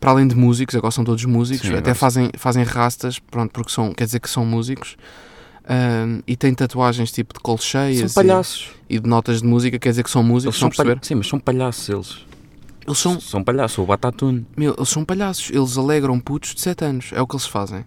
Para 0.00 0.10
além 0.10 0.26
de 0.28 0.34
músicos, 0.34 0.74
agora 0.74 0.90
são 0.90 1.04
todos 1.04 1.24
músicos, 1.24 1.62
Sim, 1.68 1.74
até 1.74 1.78
agora 1.90 1.94
fazem, 1.94 2.30
fazem 2.36 2.62
rastas, 2.64 3.18
pronto, 3.18 3.50
porque 3.52 3.70
são, 3.72 3.92
quer 3.92 4.04
dizer 4.04 4.20
que 4.20 4.28
são 4.28 4.44
músicos. 4.44 4.96
Ahm, 5.66 6.20
e 6.26 6.36
têm 6.36 6.52
tatuagens 6.52 7.10
tipo 7.10 7.32
de 7.32 7.40
colcheias 7.40 8.12
São 8.12 8.22
palhaços. 8.22 8.70
e, 8.88 8.96
e 8.96 9.00
de 9.00 9.08
notas 9.08 9.40
de 9.40 9.46
música, 9.48 9.78
quer 9.78 9.88
dizer 9.90 10.02
que 10.02 10.10
são 10.10 10.22
músicos, 10.22 10.60
Eles 10.60 10.76
são 10.76 10.98
Sim, 11.02 11.14
mas 11.14 11.26
são 11.26 11.38
palhaços 11.40 11.88
eles. 11.88 12.26
Eles 12.86 12.98
são, 12.98 13.18
São 13.18 13.42
palhaços, 13.42 13.78
o 13.78 13.86
Batatune. 13.86 14.46
meu, 14.56 14.74
eles 14.76 14.88
são 14.90 15.06
palhaços, 15.06 15.50
eles 15.50 15.78
alegram 15.78 16.20
putos 16.20 16.54
de 16.54 16.60
7 16.60 16.84
anos, 16.84 17.10
é 17.14 17.22
o 17.22 17.26
que 17.26 17.34
eles 17.34 17.46
fazem. 17.46 17.82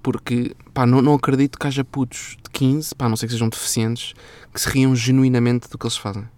Porque, 0.00 0.54
pá, 0.72 0.86
não, 0.86 1.02
não 1.02 1.14
acredito 1.14 1.58
que 1.58 1.66
haja 1.66 1.82
putos 1.84 2.36
de 2.44 2.48
15, 2.52 2.94
pá, 2.94 3.06
a 3.06 3.08
não 3.08 3.16
sei 3.16 3.26
que 3.26 3.32
sejam 3.32 3.48
deficientes, 3.48 4.14
que 4.54 4.60
se 4.60 4.68
riam 4.68 4.94
genuinamente 4.94 5.68
do 5.68 5.76
que 5.76 5.84
eles 5.84 5.96
fazem. 5.96 6.28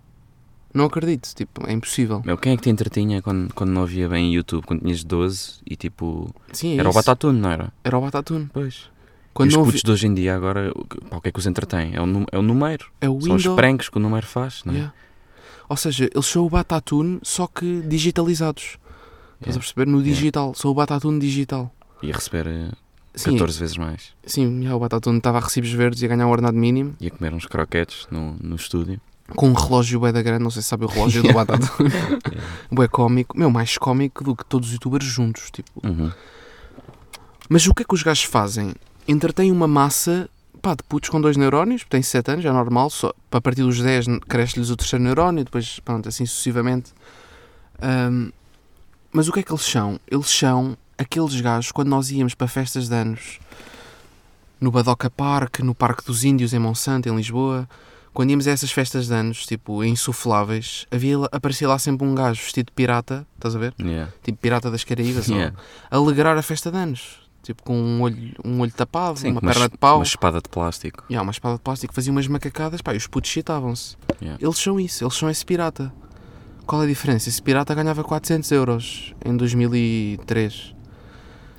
Não 0.75 0.85
acredito, 0.85 1.35
tipo, 1.35 1.67
é 1.67 1.73
impossível. 1.73 2.23
Meu, 2.25 2.37
quem 2.37 2.53
é 2.53 2.57
que 2.57 2.63
te 2.63 2.71
entretinha 2.71 3.23
quando, 3.23 3.53
quando 3.55 3.71
não 3.71 3.83
havia 3.83 4.09
bem 4.09 4.33
YouTube, 4.35 4.65
quando 4.67 4.81
tinhas 4.83 5.03
12 5.03 5.55
e 5.67 5.77
tipo. 5.77 6.33
Sim, 6.53 6.73
é 6.77 6.81
era 6.81 6.89
o 6.89 6.91
isso. 6.91 6.99
Batatune, 6.99 7.41
não 7.41 7.51
era? 7.51 7.73
Era 7.83 7.99
o 7.99 8.01
Batatune. 8.01 8.49
Pois. 8.53 8.91
Quando 9.33 9.51
e 9.53 9.57
os 9.57 9.65
putos 9.65 9.83
de 9.83 9.91
hoje 9.91 10.07
em 10.07 10.15
dia 10.15 10.35
agora, 10.35 10.73
o 10.75 10.85
pá, 10.85 11.17
o 11.17 11.21
que 11.21 11.29
é 11.29 11.33
que 11.33 11.39
os 11.39 11.47
entretém? 11.47 11.95
É 11.95 12.01
o, 12.03 12.27
é 12.33 12.39
o 12.39 12.43
número. 12.43 12.87
É 13.01 13.09
o 13.09 13.21
São 13.21 13.37
os 13.37 13.47
pranks 13.47 13.89
que 13.89 13.97
o 13.97 14.01
número 14.01 14.27
faz, 14.27 14.63
não 14.65 14.73
é? 14.75 14.77
Yeah. 14.77 14.95
Ou 15.69 15.77
seja, 15.77 16.09
eles 16.13 16.27
são 16.27 16.45
o 16.45 16.51
Batatune, 16.51 17.19
só 17.23 17.47
que 17.47 17.83
digitalizados. 17.83 18.79
Estás 19.41 19.41
a 19.41 19.45
Yeah. 19.47 19.61
perceber? 19.61 19.87
No 19.87 19.99
Yeah. 19.99 20.15
digital. 20.17 20.55
Sou 20.55 20.73
o 20.73 20.75
Batatune 20.75 21.21
digital. 21.21 21.73
E 22.03 22.11
a 22.11 22.15
receber 22.15 22.47
eh, 22.47 22.71
Sim, 23.15 23.33
14 23.33 23.59
vezes 23.61 23.77
mais. 23.77 24.13
sim 24.25 24.59
yeah, 24.61 24.75
o 24.77 24.79
Batatune 24.79 25.19
estava 25.19 25.39
a 25.39 25.41
recibos 25.41 25.71
verdes 25.73 26.03
e 26.03 26.05
a 26.05 26.09
ganhar 26.09 26.27
o 26.27 26.31
ordenado 26.31 26.57
mínimo 26.57 26.95
E 27.01 27.07
a 27.09 27.11
comer 27.11 27.33
uns 27.35 27.45
croquetes 27.47 28.07
no, 28.11 28.37
no 28.41 28.55
estúdio. 28.57 29.01
Com 29.37 29.49
um 29.49 29.53
relógio 29.53 30.01
bué 30.01 30.13
da 30.13 30.23
grande. 30.23 30.43
Não 30.43 30.51
sei 30.51 30.63
se 30.63 30.69
sabe 30.69 30.85
o 30.85 30.89
relógio 30.89 31.23
do 31.23 31.33
Batatune. 31.35 31.91
bué 32.71 32.89
cómico. 32.89 33.37
Meu, 33.39 33.51
mais 33.51 33.77
cómico 33.79 34.25
do 34.25 34.35
que 34.35 34.45
todos 34.45 34.69
os 34.69 34.75
youtubers 34.75 35.05
juntos. 35.05 35.51
Tipo. 35.51 35.87
Uhum. 35.87 36.11
Mas 37.49 37.67
o 37.67 37.75
que 37.75 37.83
é 37.83 37.85
que 37.85 37.95
os 37.95 38.03
gajos 38.03 38.25
fazem? 38.25 38.75
Entretêm 39.07 39.51
uma 39.51 39.67
massa 39.67 40.29
pá, 40.59 40.75
de 40.75 40.83
putos 40.83 41.09
com 41.09 41.21
dois 41.21 41.37
neurónios, 41.37 41.85
têm 41.89 42.03
7 42.03 42.33
anos, 42.33 42.45
é 42.45 42.53
normal, 42.53 42.91
só, 42.91 43.13
a 43.31 43.41
partir 43.41 43.63
dos 43.63 43.81
10 43.81 44.07
cresce-lhes 44.29 44.71
o 44.71 44.77
terceiro 44.77 45.05
neurónio, 45.05 45.45
depois, 45.45 45.81
pronto, 45.81 46.09
assim 46.09 46.27
sucessivamente. 46.27 46.93
Ahm, 47.81 48.31
mas 49.13 49.29
o 49.29 49.33
que 49.33 49.41
é 49.41 49.43
que 49.43 49.53
eles 49.53 49.65
são? 49.65 49.99
Eles 50.11 50.29
são 50.29 50.77
aqueles 50.99 51.41
gajos, 51.41 51.73
quando 51.73 51.89
nós 51.89 52.11
íamos 52.11 52.35
para 52.35 52.49
festas 52.49 52.89
de 52.89 52.95
anos, 52.95 53.39
no 54.61 54.71
Badoca 54.71 55.09
Park, 55.09 55.61
no 55.61 55.75
Parque 55.75 56.05
dos 56.05 56.25
Índios, 56.25 56.53
em 56.53 56.59
Monsanto, 56.59 57.09
em 57.09 57.17
Lisboa, 57.17 57.69
quando 58.15 58.31
íamos 58.31 58.47
a 58.47 58.51
essas 58.51 58.71
festas 58.73 59.07
de 59.07 59.15
anos, 59.15 59.47
tipo, 59.47 59.83
insufláveis, 59.85 60.87
havia, 60.91 61.17
aparecia 61.31 61.69
lá 61.69 61.79
sempre 61.79 62.07
um 62.07 62.15
gajo 62.15 62.43
vestido 62.43 62.67
de 62.67 62.73
pirata, 62.73 63.27
estás 63.37 63.55
a 63.55 63.59
ver? 63.59 63.75
Yeah. 63.81 64.13
Tipo, 64.23 64.39
pirata 64.39 64.71
das 64.71 64.85
Caraíbas, 64.85 65.29
Yeah. 65.29 65.55
alegrar 65.91 66.37
a 66.37 66.43
festa 66.43 66.71
de 66.71 66.77
anos. 66.77 67.27
Tipo, 67.43 67.63
com 67.63 67.75
um 67.81 68.03
olho, 68.03 68.35
um 68.45 68.61
olho 68.61 68.73
tapado, 68.73 69.19
Sim, 69.21 69.31
uma 69.31 69.41
uma, 69.41 69.53
perna 69.53 69.69
de 69.71 69.79
pau. 69.79 69.99
uma 69.99 70.05
espada 70.05 70.41
de 70.41 70.49
plástico. 70.49 71.05
Há 71.15 71.23
uma 71.23 71.31
espada 71.31 71.55
de 71.57 71.63
plástico, 71.63 71.95
fazia 71.95 72.13
umas 72.13 72.27
macacadas, 72.27 72.83
pá, 72.83 72.93
e 72.93 72.97
os 72.99 73.07
putos 73.07 73.31
chitavam-se. 73.31 73.97
Yeah. 74.21 74.45
Eles 74.45 74.59
são 74.59 74.79
isso, 74.79 75.03
eles 75.05 75.15
são 75.15 75.31
esse 75.31 75.47
pirata. 75.47 75.91
Qual 76.67 76.83
é 76.83 76.85
a 76.85 76.89
diferença? 76.89 77.29
Esse 77.31 77.41
pirata 77.41 77.75
ganhava 77.75 78.05
400 78.05 78.51
euros 78.53 79.15
em 79.25 79.35
2003. 79.37 80.75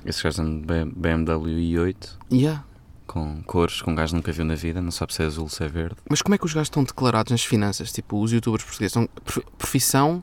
Esses 0.06 0.22
gajos 0.22 0.40
andam 0.40 0.60
de 0.62 0.66
B- 0.68 0.86
BMW 0.96 1.50
i8 1.76 1.96
Yeah. 2.32 2.64
Com 3.10 3.42
cores 3.44 3.82
que 3.82 3.90
um 3.90 3.96
gajo 3.96 4.16
nunca 4.16 4.32
viu 4.32 4.46
na 4.46 4.54
vida, 4.54 4.80
não 4.80 4.92
sabe 4.92 5.14
se 5.16 5.24
é 5.24 5.26
azul 5.26 5.46
ou 5.46 5.50
se 5.50 5.64
é 5.64 5.68
verde. 5.68 5.96
Mas 6.08 6.22
como 6.22 6.36
é 6.36 6.38
que 6.38 6.46
os 6.46 6.54
gajos 6.54 6.68
estão 6.68 6.84
declarados 6.84 7.32
nas 7.32 7.44
finanças? 7.44 7.92
Tipo, 7.92 8.22
os 8.22 8.32
youtubers 8.32 8.64
portugueses 8.64 8.94
são 8.94 9.08
prof- 9.26 9.44
profissão 9.58 10.22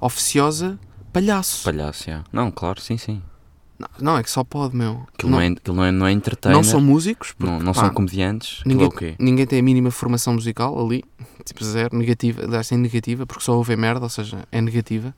oficiosa 0.00 0.78
palhaço. 1.12 1.62
Palhaço, 1.64 2.10
yeah. 2.10 2.26
Não, 2.32 2.50
claro, 2.50 2.80
sim, 2.80 2.96
sim. 2.98 3.22
Não, 3.78 3.88
não, 4.00 4.18
é 4.18 4.22
que 4.24 4.30
só 4.30 4.42
pode, 4.42 4.76
meu. 4.76 5.06
Aquilo 5.14 5.30
não, 5.32 5.40
é, 5.40 5.46
aquilo 5.46 5.76
não 5.76 5.84
é, 5.84 5.90
não 5.92 6.06
é 6.06 6.12
entertainer, 6.12 6.56
não 6.56 6.64
são 6.64 6.80
músicos, 6.80 7.32
porque, 7.32 7.50
não, 7.52 7.60
não 7.60 7.72
pá, 7.72 7.82
são 7.82 7.94
comediantes. 7.94 8.62
Ninguém, 8.66 8.88
é 9.00 9.14
ninguém 9.18 9.46
tem 9.46 9.60
a 9.60 9.62
mínima 9.62 9.90
formação 9.92 10.34
musical 10.34 10.78
ali, 10.84 11.04
tipo 11.44 11.64
zero, 11.64 11.96
negativa, 11.96 12.42
aliás, 12.44 12.70
é 12.72 12.76
negativa, 12.76 13.26
porque 13.26 13.44
só 13.44 13.56
ouvem 13.56 13.76
merda, 13.76 14.04
ou 14.04 14.08
seja, 14.10 14.46
é 14.50 14.60
negativa. 14.60 15.14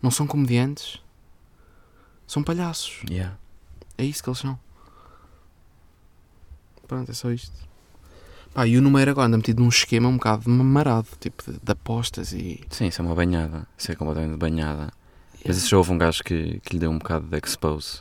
Não 0.00 0.10
são 0.10 0.26
comediantes, 0.26 1.00
são 2.26 2.42
palhaços. 2.44 3.00
Yeah. 3.10 3.36
É 3.96 4.04
isso 4.04 4.22
que 4.22 4.28
eles 4.28 4.38
são. 4.38 4.58
Pronto, 6.88 7.10
é 7.10 7.14
só 7.14 7.30
isto. 7.30 7.52
Pá, 8.54 8.66
e 8.66 8.78
o 8.78 8.82
número 8.82 9.10
agora 9.10 9.28
anda 9.28 9.36
metido 9.36 9.62
num 9.62 9.68
esquema 9.68 10.08
um 10.08 10.14
bocado 10.14 10.50
marado, 10.50 11.06
tipo 11.20 11.44
de, 11.44 11.58
de 11.62 11.72
apostas 11.72 12.32
e. 12.32 12.60
Sim, 12.70 12.86
isso 12.86 13.00
é 13.00 13.04
uma 13.04 13.14
banhada. 13.14 13.68
Isso 13.76 13.92
é 13.92 13.94
completamente 13.94 14.38
banhada. 14.38 14.90
Mas 15.46 15.58
isso 15.58 15.68
já 15.68 15.76
houve 15.76 15.92
um 15.92 15.98
gajo 15.98 16.24
que, 16.24 16.60
que 16.64 16.72
lhe 16.72 16.80
deu 16.80 16.90
um 16.90 16.98
bocado 16.98 17.26
de 17.26 17.38
expose. 17.38 18.00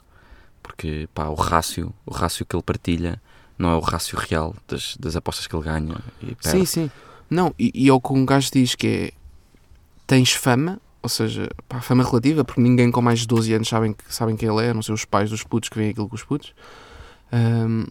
Porque, 0.63 1.07
pá, 1.13 1.27
o 1.27 1.35
rácio, 1.35 1.93
o 2.05 2.11
rácio 2.11 2.45
que 2.45 2.55
ele 2.55 2.63
partilha 2.63 3.21
não 3.57 3.69
é 3.69 3.75
o 3.75 3.79
rácio 3.79 4.17
real 4.17 4.55
das, 4.67 4.97
das 4.97 5.15
apostas 5.15 5.47
que 5.47 5.55
ele 5.55 5.63
ganha. 5.63 5.97
Sim, 6.41 6.65
sim. 6.65 6.91
Não, 7.29 7.53
e, 7.59 7.71
e 7.75 7.89
é 7.89 7.93
o 7.93 7.99
que 7.99 8.13
um 8.13 8.25
gajo 8.25 8.49
diz 8.51 8.73
que 8.73 8.87
é. 8.87 9.11
Tens 10.05 10.31
fama, 10.31 10.79
ou 11.01 11.09
seja, 11.09 11.49
pá, 11.67 11.81
fama 11.81 12.03
relativa, 12.03 12.45
porque 12.45 12.61
ninguém 12.61 12.89
com 12.89 13.01
mais 13.01 13.19
de 13.19 13.27
12 13.27 13.53
anos 13.53 13.67
sabem, 13.67 13.93
sabem 14.07 14.37
quem 14.37 14.47
ele 14.47 14.65
é, 14.65 14.69
a 14.69 14.73
não 14.73 14.81
ser 14.81 14.93
os 14.93 15.03
pais 15.03 15.29
dos 15.29 15.43
putos 15.43 15.67
que 15.67 15.77
veem 15.77 15.91
aquilo 15.91 16.07
com 16.07 16.15
os 16.15 16.23
putos. 16.23 16.53
Ahm, 17.31 17.85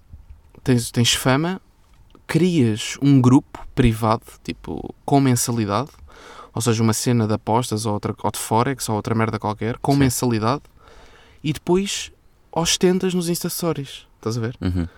tens, 0.67 0.91
tens 0.91 1.13
fama, 1.15 1.61
crias 2.27 2.97
um 3.01 3.21
grupo 3.21 3.65
privado, 3.75 4.23
tipo, 4.43 4.95
com 5.05 5.21
mensalidade, 5.21 5.91
ou 6.53 6.61
seja, 6.61 6.83
uma 6.83 6.93
cena 6.93 7.27
de 7.27 7.35
apostas 7.35 7.87
ou, 7.87 7.93
outra, 7.95 8.15
ou 8.23 8.31
de 8.31 8.39
Forex 8.39 8.89
ou 8.89 8.97
outra 8.97 9.15
merda 9.15 9.39
qualquer, 9.39 9.79
com 9.79 9.93
Sim. 9.93 9.99
mensalidade, 9.99 10.63
e 11.43 11.53
depois 11.53 12.11
ostentas 12.51 13.15
nos 13.15 13.29
Insta 13.29 13.49
Stories. 13.49 14.07
Estás 14.17 14.37
a 14.37 14.41
ver? 14.41 14.57
Uhum. 14.61 14.89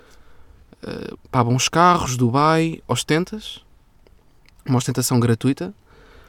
pá, 1.30 1.44
bons 1.44 1.68
carros, 1.68 2.16
Dubai, 2.16 2.80
ostentas, 2.88 3.60
uma 4.64 4.78
ostentação 4.78 5.20
gratuita. 5.20 5.74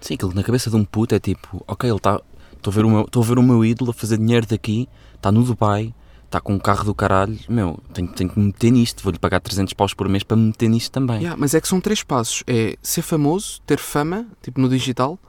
Sim, 0.01 0.15
aquilo 0.15 0.33
na 0.33 0.43
cabeça 0.43 0.69
de 0.69 0.75
um 0.75 0.83
puto 0.83 1.15
é 1.15 1.19
tipo, 1.19 1.63
ok, 1.67 1.89
ele 1.89 1.97
está 1.97 2.19
Estou 2.57 2.71
a, 2.71 2.75
ver 2.75 2.83
o 2.83 2.89
meu- 2.89 3.05
estou 3.05 3.23
a 3.23 3.25
ver 3.25 3.39
o 3.39 3.43
meu 3.43 3.63
ídolo 3.63 3.91
a 3.91 3.93
fazer 3.93 4.17
dinheiro 4.17 4.45
daqui, 4.45 4.89
está 5.15 5.31
no 5.31 5.43
Dubai, 5.43 5.93
está 6.29 6.39
com 6.39 6.53
um 6.53 6.59
carro 6.59 6.85
do 6.85 6.93
caralho. 6.93 7.37
Meu, 7.49 7.79
tenho, 7.93 8.07
tenho 8.09 8.29
que 8.29 8.39
me 8.39 8.45
meter 8.45 8.71
nisto. 8.71 9.03
Vou-lhe 9.03 9.19
pagar 9.19 9.39
300 9.39 9.73
paus 9.73 9.93
por 9.93 10.07
mês 10.07 10.23
para 10.23 10.37
me 10.37 10.47
meter 10.47 10.69
nisto 10.69 10.91
também. 10.91 11.17
Yeah, 11.17 11.35
mas 11.37 11.53
é 11.53 11.61
que 11.61 11.67
são 11.67 11.81
três 11.81 12.03
passos. 12.03 12.43
É 12.47 12.77
ser 12.81 13.01
famoso, 13.01 13.59
ter 13.65 13.79
fama, 13.79 14.25
tipo 14.41 14.61
no 14.61 14.69
digital, 14.69 15.19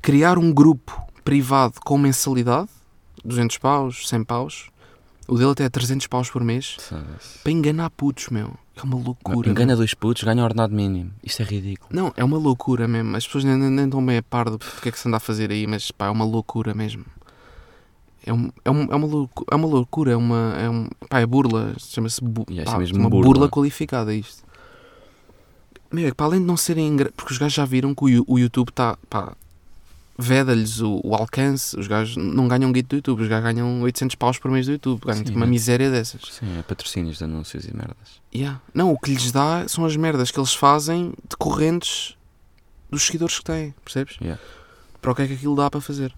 criar 0.00 0.38
um 0.38 0.52
grupo 0.52 1.00
privado 1.24 1.74
com 1.84 1.98
mensalidade, 1.98 2.68
200 3.24 3.58
paus, 3.58 4.08
100 4.08 4.24
paus. 4.24 4.70
O 5.28 5.36
dele 5.36 5.50
até 5.50 5.64
é 5.64 5.68
300 5.68 6.06
paus 6.06 6.30
por 6.30 6.42
mês. 6.42 6.76
Para 7.42 7.52
enganar 7.52 7.90
putos, 7.90 8.28
meu. 8.28 8.54
É 8.74 8.82
uma 8.82 8.96
loucura. 8.96 9.50
Engana 9.50 9.68
meu. 9.68 9.76
dois 9.76 9.94
putos, 9.94 10.22
ganha 10.22 10.42
ordenado 10.42 10.74
mínimo. 10.74 11.12
Isto 11.22 11.42
é 11.42 11.44
ridículo. 11.44 11.90
Não, 11.92 12.12
é 12.16 12.24
uma 12.24 12.38
loucura 12.38 12.88
mesmo. 12.88 13.16
As 13.16 13.26
pessoas 13.26 13.44
nem, 13.44 13.56
nem, 13.56 13.70
nem 13.70 13.84
estão 13.84 14.04
bem 14.04 14.18
a 14.18 14.22
par 14.22 14.48
do 14.48 14.58
que 14.58 14.88
é 14.88 14.92
que 14.92 14.98
se 14.98 15.06
anda 15.08 15.18
a 15.18 15.20
fazer 15.20 15.50
aí, 15.50 15.66
mas 15.66 15.90
pá, 15.90 16.06
é 16.06 16.10
uma 16.10 16.24
loucura 16.24 16.74
mesmo. 16.74 17.04
É, 18.24 18.32
um, 18.32 18.50
é, 18.64 18.70
um, 18.70 18.82
é, 18.84 18.94
uma, 18.94 19.06
loucu- 19.06 19.44
é 19.50 19.54
uma 19.54 19.66
loucura, 19.68 20.12
é 20.12 20.16
uma. 20.16 20.54
É 20.58 20.70
um, 20.70 20.88
pá, 21.08 21.20
é 21.20 21.26
burla. 21.26 21.74
Chama-se 21.78 22.22
bu 22.22 22.44
Yeah, 22.48 22.64
pá, 22.70 22.76
isso 22.82 22.92
é 22.92 22.94
mesmo 22.94 22.98
uma 23.00 23.10
burla. 23.10 23.24
burla. 23.26 23.48
qualificada. 23.48 24.14
Isto. 24.14 24.42
Meu, 25.90 26.08
é 26.08 26.12
para 26.14 26.26
além 26.26 26.40
de 26.40 26.46
não 26.46 26.56
serem. 26.56 26.86
engra- 26.88 27.12
Porque 27.16 27.32
os 27.32 27.38
gajos 27.38 27.54
já 27.54 27.64
viram 27.64 27.94
que 27.94 28.04
o, 28.20 28.24
o 28.26 28.38
YouTube 28.38 28.68
está. 28.70 28.96
pá, 29.10 29.32
veda-lhes 30.18 30.80
o, 30.80 31.00
o 31.02 31.14
alcance. 31.14 31.76
Os 31.78 31.86
gajos 31.88 32.16
não 32.16 32.46
ganham 32.46 32.70
guito 32.70 32.90
do 32.90 32.96
YouTube. 32.96 33.22
Os 33.22 33.28
gajos 33.28 33.44
ganham 33.44 33.82
800 33.82 34.14
paus 34.16 34.38
por 34.38 34.50
mês 34.50 34.66
do 34.66 34.72
YouTube. 34.72 35.00
Ganham 35.04 35.18
Sim, 35.18 35.24
tipo 35.24 35.36
uma 35.36 35.46
é. 35.46 35.48
miséria 35.48 35.90
dessas. 35.90 36.20
Sim, 36.30 36.58
é 36.58 36.62
patrocínios 36.62 37.18
de 37.18 37.24
anúncios 37.24 37.64
e 37.64 37.74
merdas. 37.76 38.20
Yeah. 38.34 38.60
Não, 38.72 38.92
o 38.92 38.98
que 38.98 39.10
lhes 39.10 39.32
dá 39.32 39.66
são 39.68 39.84
as 39.84 39.96
merdas 39.96 40.30
que 40.30 40.38
eles 40.38 40.54
fazem 40.54 41.12
decorrentes 41.28 42.14
dos 42.90 43.02
seguidores 43.04 43.38
que 43.38 43.44
têm, 43.44 43.74
percebes? 43.84 44.16
Yeah. 44.20 44.40
Para 45.00 45.12
o 45.12 45.14
que 45.14 45.22
é 45.22 45.26
que 45.26 45.32
aquilo 45.34 45.56
dá 45.56 45.68
para 45.70 45.80
fazer? 45.80 46.14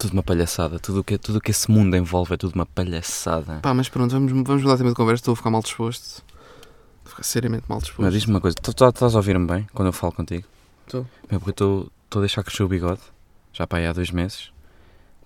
Tudo 0.00 0.12
uma 0.14 0.22
palhaçada. 0.22 0.78
Tudo 0.78 1.00
o 1.00 1.04
que, 1.04 1.18
tudo 1.18 1.36
o 1.36 1.40
que 1.40 1.50
esse 1.50 1.70
mundo 1.70 1.94
envolve 1.96 2.32
é 2.34 2.36
tudo 2.36 2.54
uma 2.54 2.64
palhaçada. 2.66 3.60
Pá, 3.60 3.74
mas 3.74 3.88
pronto, 3.88 4.10
vamos, 4.12 4.32
vamos 4.32 4.62
mudar 4.62 4.74
de 4.74 4.78
tema 4.78 4.90
de 4.90 4.96
conversa, 4.96 5.20
estou 5.20 5.32
a 5.32 5.36
ficar 5.36 5.50
mal 5.50 5.62
disposto. 5.62 6.04
Estou 6.04 7.06
a 7.06 7.08
ficar 7.10 7.22
seriamente 7.22 7.64
mal 7.68 7.78
disposto. 7.80 8.02
Mas 8.02 8.12
diz-me 8.14 8.32
uma 8.32 8.40
coisa, 8.40 8.56
tu, 8.56 8.72
tu 8.72 8.84
estás 8.88 9.14
a 9.14 9.18
ouvir-me 9.18 9.46
bem 9.46 9.66
quando 9.74 9.88
eu 9.88 9.92
falo 9.92 10.12
contigo? 10.12 10.46
Estou. 10.86 11.06
Meu, 11.30 11.38
porque 11.38 11.62
eu 11.62 11.82
estou- 11.82 11.92
a 12.16 12.20
deixar 12.20 12.42
crescer 12.42 12.62
o 12.64 12.68
bigode, 12.68 13.00
já 13.52 13.66
pá, 13.66 13.76
aí 13.76 13.86
há 13.86 13.92
dois 13.92 14.10
meses. 14.10 14.50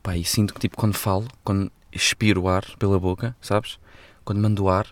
Pá, 0.02 0.16
e 0.16 0.24
sinto 0.24 0.52
que 0.52 0.60
tipo 0.60 0.76
quando 0.76 0.94
falo, 0.94 1.26
quando 1.44 1.70
expiro 1.92 2.42
o 2.42 2.48
ar 2.48 2.64
pela 2.78 2.98
boca, 3.00 3.34
sabes? 3.40 3.78
Quando 4.24 4.40
mando 4.40 4.64
o 4.64 4.68
ar, 4.68 4.86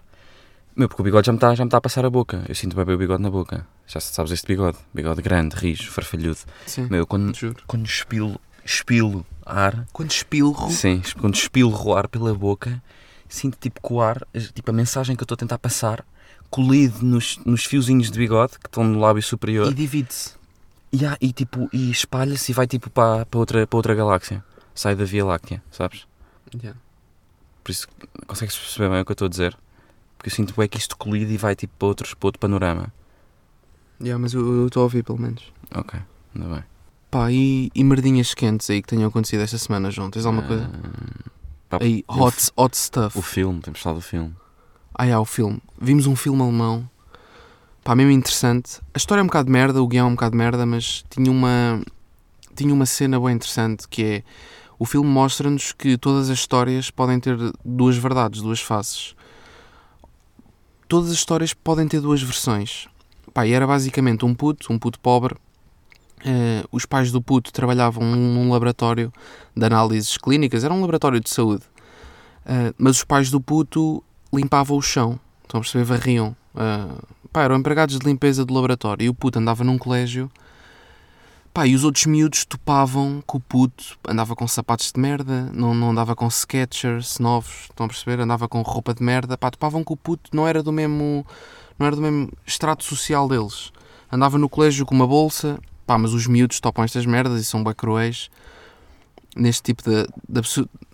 meu, 0.77 0.89
porque 0.89 1.03
o 1.03 1.05
bigode 1.05 1.27
já 1.27 1.33
me 1.33 1.37
está 1.37 1.55
já 1.55 1.65
me 1.65 1.71
tá 1.71 1.77
a 1.79 1.81
passar 1.83 2.05
a 2.07 2.09
boca. 2.11 2.45
Eu 2.49 2.55
sinto 2.55 2.75
bem 2.77 2.95
o 2.95 2.99
bigode 2.99 3.23
na 3.23 3.31
boca. 3.31 3.67
Já 3.87 4.01
sabes 4.01 4.33
este 4.33 4.47
bigode, 4.47 4.79
bigode 4.95 5.21
grande, 5.21 5.55
rijo, 5.57 5.91
farfalhudo. 5.91 6.39
Sim, 6.67 6.87
Meu, 6.89 7.07
quando, 7.07 7.35
juro. 7.37 7.63
quando 7.67 7.85
expilo, 7.85 8.41
expilo 8.65 9.25
ar, 9.45 9.87
Quando 9.93 10.11
espilro, 10.11 10.71
Sim, 10.71 11.03
quando 11.21 11.35
espilro 11.35 11.95
ar 11.95 12.09
pela 12.09 12.33
boca, 12.35 12.83
sinto 13.29 13.57
tipo 13.59 13.81
que 13.87 13.93
o 13.93 14.01
ar, 14.01 14.27
tipo 14.55 14.71
a 14.71 14.75
mensagem 14.75 15.17
que 15.17 15.23
eu 15.23 15.25
estou 15.25 15.35
a 15.35 15.39
tentar 15.39 15.59
passar, 15.59 16.05
colido 16.51 17.05
nos, 17.05 17.39
nos 17.45 17.65
fiozinhos 17.65 18.11
de 18.11 18.19
bigode 18.19 18.59
que 18.59 18.67
estão 18.67 18.85
no 18.85 18.99
lábio 19.01 19.23
superior 19.23 19.71
e 19.71 19.75
divide-se. 19.75 20.35
e, 20.93 21.05
há- 21.07 21.17
e, 21.21 21.33
tipo, 21.33 21.69
e 21.73 21.91
espalha-se 21.91 22.53
e 22.53 22.55
vai 22.55 22.67
tipo 22.67 22.91
para, 22.91 23.25
para, 23.27 23.39
outra, 23.39 23.67
para 23.67 23.77
outra 23.77 23.95
galáxia. 23.95 24.45
Sai 24.75 24.95
da 24.95 25.05
Via 25.05 25.25
Láctea, 25.25 25.63
sabes? 25.71 26.07
Yeah. 26.55 26.79
Por 27.65 27.73
isso 27.73 27.87
consegues 28.27 28.57
perceber 28.57 28.89
bem 28.91 29.01
o 29.01 29.05
que 29.05 29.11
eu 29.13 29.15
estou 29.15 29.27
a 29.27 29.29
dizer? 29.29 29.57
Porque 30.17 30.31
eu 30.31 30.35
sinto 30.35 30.55
bem 30.57 30.69
que 30.69 30.79
isto 30.79 30.97
colide 30.97 31.33
e 31.33 31.37
vai 31.37 31.55
tipo 31.57 31.73
para, 31.79 31.89
outros, 31.89 32.15
para 32.15 32.27
outro 32.29 32.39
panorama. 32.41 32.93
Yeah, 34.01 34.19
mas 34.21 34.35
eu 34.35 34.67
estou 34.67 34.81
a 34.81 34.85
ouvir 34.85 35.03
pelo 35.05 35.19
menos. 35.19 35.43
Ok, 35.75 35.99
ainda 36.35 36.55
bem. 36.55 36.65
Pá, 37.13 37.31
e, 37.31 37.71
e 37.75 37.85
merdinhas 37.85 38.33
quentes 38.33 38.71
aí 38.71 38.81
que 38.81 38.89
tenham 38.89 39.07
acontecido 39.07 39.43
esta 39.43 39.59
semana, 39.59 39.91
João? 39.91 40.11
Tens 40.11 40.25
alguma 40.25 40.47
coisa? 40.47 40.65
Ah, 40.65 41.79
pá, 41.79 41.79
Aí, 41.83 42.03
o 42.09 42.23
hot, 42.23 42.51
hot 42.57 42.75
stuff. 42.75 43.19
O 43.19 43.21
filme, 43.21 43.61
temos 43.61 43.81
falado 43.81 43.99
do 43.99 44.03
filme. 44.03 44.35
Ah, 44.95 45.05
é, 45.05 45.19
o 45.19 45.27
filme. 45.27 45.61
Vimos 45.79 46.07
um 46.07 46.17
filme 46.17 46.41
alemão. 46.41 46.89
Pá, 47.85 47.95
mesmo 47.95 48.13
interessante. 48.13 48.81
A 48.95 48.97
história 48.97 49.21
é 49.21 49.23
um 49.23 49.27
bocado 49.27 49.45
de 49.45 49.53
merda, 49.53 49.83
o 49.83 49.87
guião 49.87 50.07
é 50.07 50.09
um 50.09 50.15
bocado 50.15 50.31
de 50.31 50.39
merda, 50.39 50.65
mas 50.65 51.05
tinha 51.11 51.31
uma, 51.31 51.83
tinha 52.57 52.73
uma 52.73 52.87
cena 52.87 53.21
bem 53.21 53.35
interessante 53.35 53.87
que 53.87 54.03
é. 54.03 54.23
O 54.79 54.87
filme 54.87 55.07
mostra-nos 55.07 55.71
que 55.71 55.99
todas 55.99 56.31
as 56.31 56.39
histórias 56.39 56.91
podem 56.91 57.21
ter 57.21 57.37
duas 57.63 57.99
verdades, 57.99 58.41
duas 58.41 58.63
faces. 58.63 59.15
Todas 60.89 61.11
as 61.11 61.17
histórias 61.17 61.53
podem 61.53 61.87
ter 61.87 62.01
duas 62.01 62.23
versões. 62.23 62.89
Pá, 63.35 63.47
e 63.47 63.53
era 63.53 63.67
basicamente 63.67 64.25
um 64.25 64.35
puto, 64.35 64.73
um 64.73 64.79
puto 64.79 64.99
pobre. 64.99 65.37
Eh, 66.25 66.65
os 66.71 66.87
pais 66.87 67.11
do 67.11 67.21
puto 67.21 67.53
trabalhavam 67.53 68.05
num, 68.05 68.51
laboratório 68.51 69.13
de 69.57 69.65
análises 69.65 70.17
clínicas, 70.17 70.65
era 70.65 70.73
um 70.73 70.81
laboratório 70.81 71.21
de 71.21 71.31
saúde. 71.31 71.65
Eh, 72.47 72.73
mas 72.79 72.97
os 72.97 73.05
pais 73.05 73.31
do 73.31 73.41
puto 73.41 74.03
limpavam 74.33 74.77
o 74.77 74.83
chão. 74.83 75.19
Estão 75.43 75.59
a 75.59 75.63
perceber? 75.63 75.85
Varriam. 75.85 76.35
Ah, 76.55 76.97
pá, 77.33 77.43
eram 77.43 77.57
empregados 77.57 77.99
de 77.99 78.07
limpeza 78.07 78.45
do 78.45 78.55
laboratório. 78.55 79.05
E 79.05 79.09
o 79.09 79.15
puto 79.15 79.39
andava 79.39 79.63
num 79.65 79.79
colégio. 79.79 80.31
Pá, 81.53 81.67
e 81.67 81.75
os 81.75 81.85
outros 81.85 82.07
miúdos 82.07 82.47
topavam 82.47 83.23
que 83.29 83.37
o 83.37 83.41
puto 83.41 83.99
andava 84.09 84.35
com 84.35 84.49
sapatos 84.49 84.91
de 84.91 84.99
merda, 84.99 85.51
não, 85.53 85.75
não 85.75 85.91
andava 85.91 86.17
com 86.17 86.27
sketchers 86.27 87.19
novos, 87.19 87.65
estão 87.69 87.85
a 87.85 87.89
perceber? 87.91 88.21
Andava 88.21 88.49
com 88.49 88.63
roupa 88.63 88.95
de 88.95 89.03
merda. 89.03 89.37
Pá, 89.37 89.51
topavam 89.51 89.85
que 89.85 89.93
o 89.93 89.97
puto 89.97 90.31
não 90.33 90.49
era 90.49 90.63
do 90.63 90.73
mesmo, 90.73 91.27
não 91.79 91.87
era 91.87 91.95
do 91.95 92.01
mesmo 92.01 92.31
extrato 92.47 92.85
social 92.85 93.29
deles. 93.29 93.71
Andava 94.11 94.39
no 94.39 94.49
colégio 94.49 94.87
com 94.87 94.95
uma 94.95 95.07
bolsa. 95.07 95.59
Pá, 95.87 95.99
mas 95.99 96.13
os 96.13 96.27
miúdos 96.27 96.61
topam 96.61 96.85
estas 96.85 97.07
merdas 97.07 97.41
e 97.41 97.45
são 97.45 97.63
bem 97.63 97.75
cruéis 97.75 98.31
neste 99.35 99.63
tipo 99.63 99.83
de, 99.83 100.07
de 100.29 100.41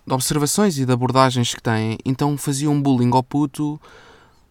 de 0.09 0.13
observações 0.15 0.77
e 0.79 0.85
de 0.85 0.91
abordagens 0.91 1.53
que 1.53 1.61
têm. 1.61 1.97
Então 2.03 2.35
faziam 2.35 2.81
bullying 2.81 3.11
ao 3.13 3.23
puto 3.23 3.79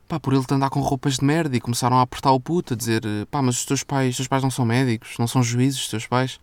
pá, 0.07 0.18
por 0.18 0.33
ele 0.33 0.44
andar 0.51 0.70
com 0.70 0.81
roupas 0.81 1.18
de 1.18 1.24
merda 1.24 1.57
e 1.57 1.61
começaram 1.61 1.98
a 1.98 2.03
apertar 2.03 2.31
o 2.31 2.40
puto, 2.40 2.74
a 2.74 2.77
dizer 2.77 3.03
pá, 3.31 3.42
mas 3.42 3.57
os 3.57 3.66
teus 3.66 3.83
pais, 3.83 4.11
os 4.11 4.16
teus 4.16 4.29
pais 4.29 4.42
não 4.42 4.51
são 4.51 4.64
médicos, 4.64 5.16
não 5.18 5.27
são 5.27 5.42
juízes, 5.42 5.81
os 5.81 5.88
teus 5.88 6.07
pais. 6.07 6.40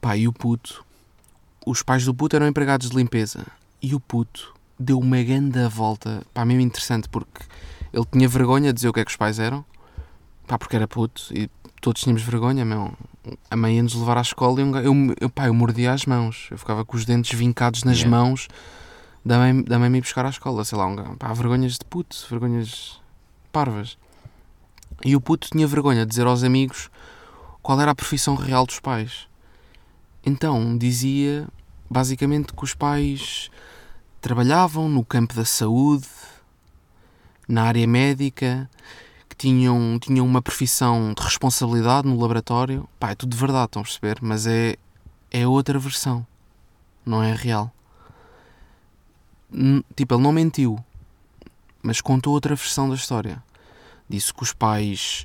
Pá, 0.00 0.16
e 0.16 0.26
o 0.26 0.32
puto, 0.32 0.84
os 1.66 1.82
pais 1.82 2.04
do 2.04 2.14
puto 2.14 2.36
eram 2.36 2.46
empregados 2.46 2.88
de 2.88 2.96
limpeza 2.96 3.44
e 3.82 3.94
o 3.94 4.00
puto 4.00 4.54
deu 4.78 4.98
uma 4.98 5.22
grande 5.22 5.66
volta, 5.68 6.22
pá, 6.32 6.44
mesmo 6.44 6.62
interessante 6.62 7.08
porque 7.08 7.42
ele 7.92 8.06
tinha 8.10 8.28
vergonha 8.28 8.72
de 8.72 8.76
dizer 8.76 8.88
o 8.88 8.92
que 8.92 9.00
é 9.00 9.04
que 9.04 9.10
os 9.10 9.16
pais 9.16 9.38
eram, 9.40 9.64
pá, 10.46 10.56
porque 10.56 10.76
era 10.76 10.86
puto 10.86 11.22
e 11.32 11.50
todos 11.80 12.02
tínhamos 12.02 12.22
vergonha, 12.22 12.64
meu. 12.64 12.92
A 13.50 13.56
mãe 13.56 13.76
ia 13.76 13.82
nos 13.82 13.94
levar 13.94 14.18
à 14.18 14.20
escola 14.20 14.60
e 14.60 14.64
um 14.64 14.76
eu, 14.76 15.14
eu, 15.20 15.30
pá, 15.30 15.46
eu 15.46 15.54
mordia 15.54 15.92
as 15.92 16.06
mãos, 16.06 16.48
eu 16.50 16.58
ficava 16.58 16.84
com 16.84 16.96
os 16.96 17.04
dentes 17.04 17.38
vincados 17.38 17.84
nas 17.84 17.98
Yeah. 17.98 18.16
mãos 18.16 18.48
da 19.24 19.38
mãe, 19.38 19.62
da 19.62 19.78
mãe 19.78 19.90
me 19.90 19.98
ir 19.98 20.00
buscar 20.00 20.24
à 20.24 20.30
escola, 20.30 20.64
sei 20.64 20.78
lá, 20.78 20.86
um, 20.86 21.16
pá, 21.16 21.32
vergonhas 21.32 21.74
de 21.74 21.84
puto, 21.84 22.16
vergonhas 22.28 23.00
parvas. 23.52 23.98
E 25.04 25.14
o 25.14 25.20
puto 25.20 25.48
tinha 25.50 25.66
vergonha 25.66 26.04
de 26.04 26.10
dizer 26.10 26.26
aos 26.26 26.42
amigos 26.42 26.90
qual 27.62 27.80
era 27.80 27.90
a 27.90 27.94
profissão 27.94 28.34
real 28.34 28.66
dos 28.66 28.80
pais. 28.80 29.28
Então 30.24 30.76
dizia 30.76 31.48
basicamente 31.88 32.52
que 32.52 32.64
os 32.64 32.74
pais 32.74 33.50
trabalhavam 34.20 34.88
no 34.88 35.04
campo 35.04 35.34
da 35.34 35.44
saúde, 35.44 36.06
na 37.48 37.64
área 37.64 37.86
médica, 37.86 38.68
tinham, 39.40 39.98
tinham 39.98 40.26
uma 40.26 40.42
profissão 40.42 41.14
de 41.14 41.22
responsabilidade 41.22 42.06
no 42.06 42.20
laboratório. 42.20 42.86
Pá, 42.98 43.12
é 43.12 43.14
tudo 43.14 43.34
verdade, 43.34 43.64
estão 43.64 43.80
a 43.80 43.84
perceber? 43.84 44.18
Mas 44.20 44.46
é, 44.46 44.76
é 45.30 45.46
outra 45.46 45.78
versão, 45.78 46.26
não 47.06 47.22
é 47.22 47.34
real. 47.34 47.72
Tipo, 49.96 50.14
ele 50.14 50.22
não 50.22 50.30
mentiu, 50.30 50.78
mas 51.82 52.02
contou 52.02 52.34
outra 52.34 52.54
versão 52.54 52.90
da 52.90 52.94
história. 52.94 53.42
Disse 54.06 54.34
que 54.34 54.42
os 54.42 54.52
pais. 54.52 55.24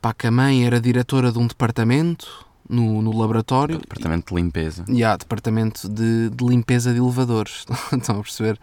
Pá, 0.00 0.14
que 0.14 0.28
a 0.28 0.30
mãe 0.30 0.64
era 0.64 0.80
diretora 0.80 1.32
de 1.32 1.38
um 1.38 1.46
departamento 1.48 2.46
no, 2.68 3.02
no 3.02 3.18
laboratório. 3.18 3.78
Departamento 3.78 4.32
de 4.32 4.40
limpeza. 4.40 4.84
E 4.88 5.02
há 5.02 5.16
departamento 5.16 5.88
de, 5.88 6.30
de 6.30 6.44
limpeza 6.44 6.92
de 6.92 6.98
elevadores. 6.98 7.66
Estão 7.92 8.20
a 8.20 8.22
perceber? 8.22 8.58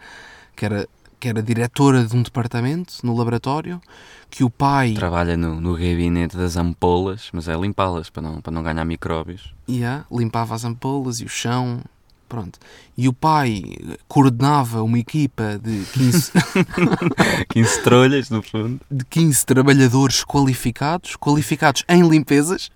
Que 0.56 0.64
era, 0.64 0.88
que 1.20 1.28
era 1.28 1.42
diretora 1.42 2.04
de 2.04 2.16
um 2.16 2.22
departamento 2.22 2.94
no 3.04 3.14
laboratório. 3.14 3.80
Que 4.30 4.42
o 4.42 4.48
pai. 4.50 4.94
Trabalha 4.94 5.36
no, 5.36 5.60
no 5.60 5.72
gabinete 5.74 6.36
das 6.36 6.56
ampolas, 6.56 7.28
mas 7.32 7.46
é 7.46 7.54
limpá-las 7.54 8.08
para 8.08 8.22
não, 8.22 8.40
para 8.40 8.52
não 8.52 8.62
ganhar 8.62 8.84
micróbios. 8.84 9.52
Yeah, 9.68 10.06
limpava 10.10 10.54
as 10.54 10.64
ampolas 10.64 11.20
e 11.20 11.24
o 11.24 11.28
chão. 11.28 11.82
Pronto. 12.28 12.60
E 12.96 13.08
o 13.08 13.12
pai 13.12 13.60
coordenava 14.06 14.84
uma 14.84 14.98
equipa 15.00 15.58
de 15.58 15.84
15, 15.92 16.32
15 17.48 17.82
trolhas, 17.82 18.30
no 18.30 18.40
fundo. 18.40 18.80
de 18.88 19.04
15 19.04 19.44
trabalhadores 19.44 20.24
qualificados, 20.24 21.16
qualificados 21.16 21.84
em 21.88 22.08
limpezas. 22.08 22.70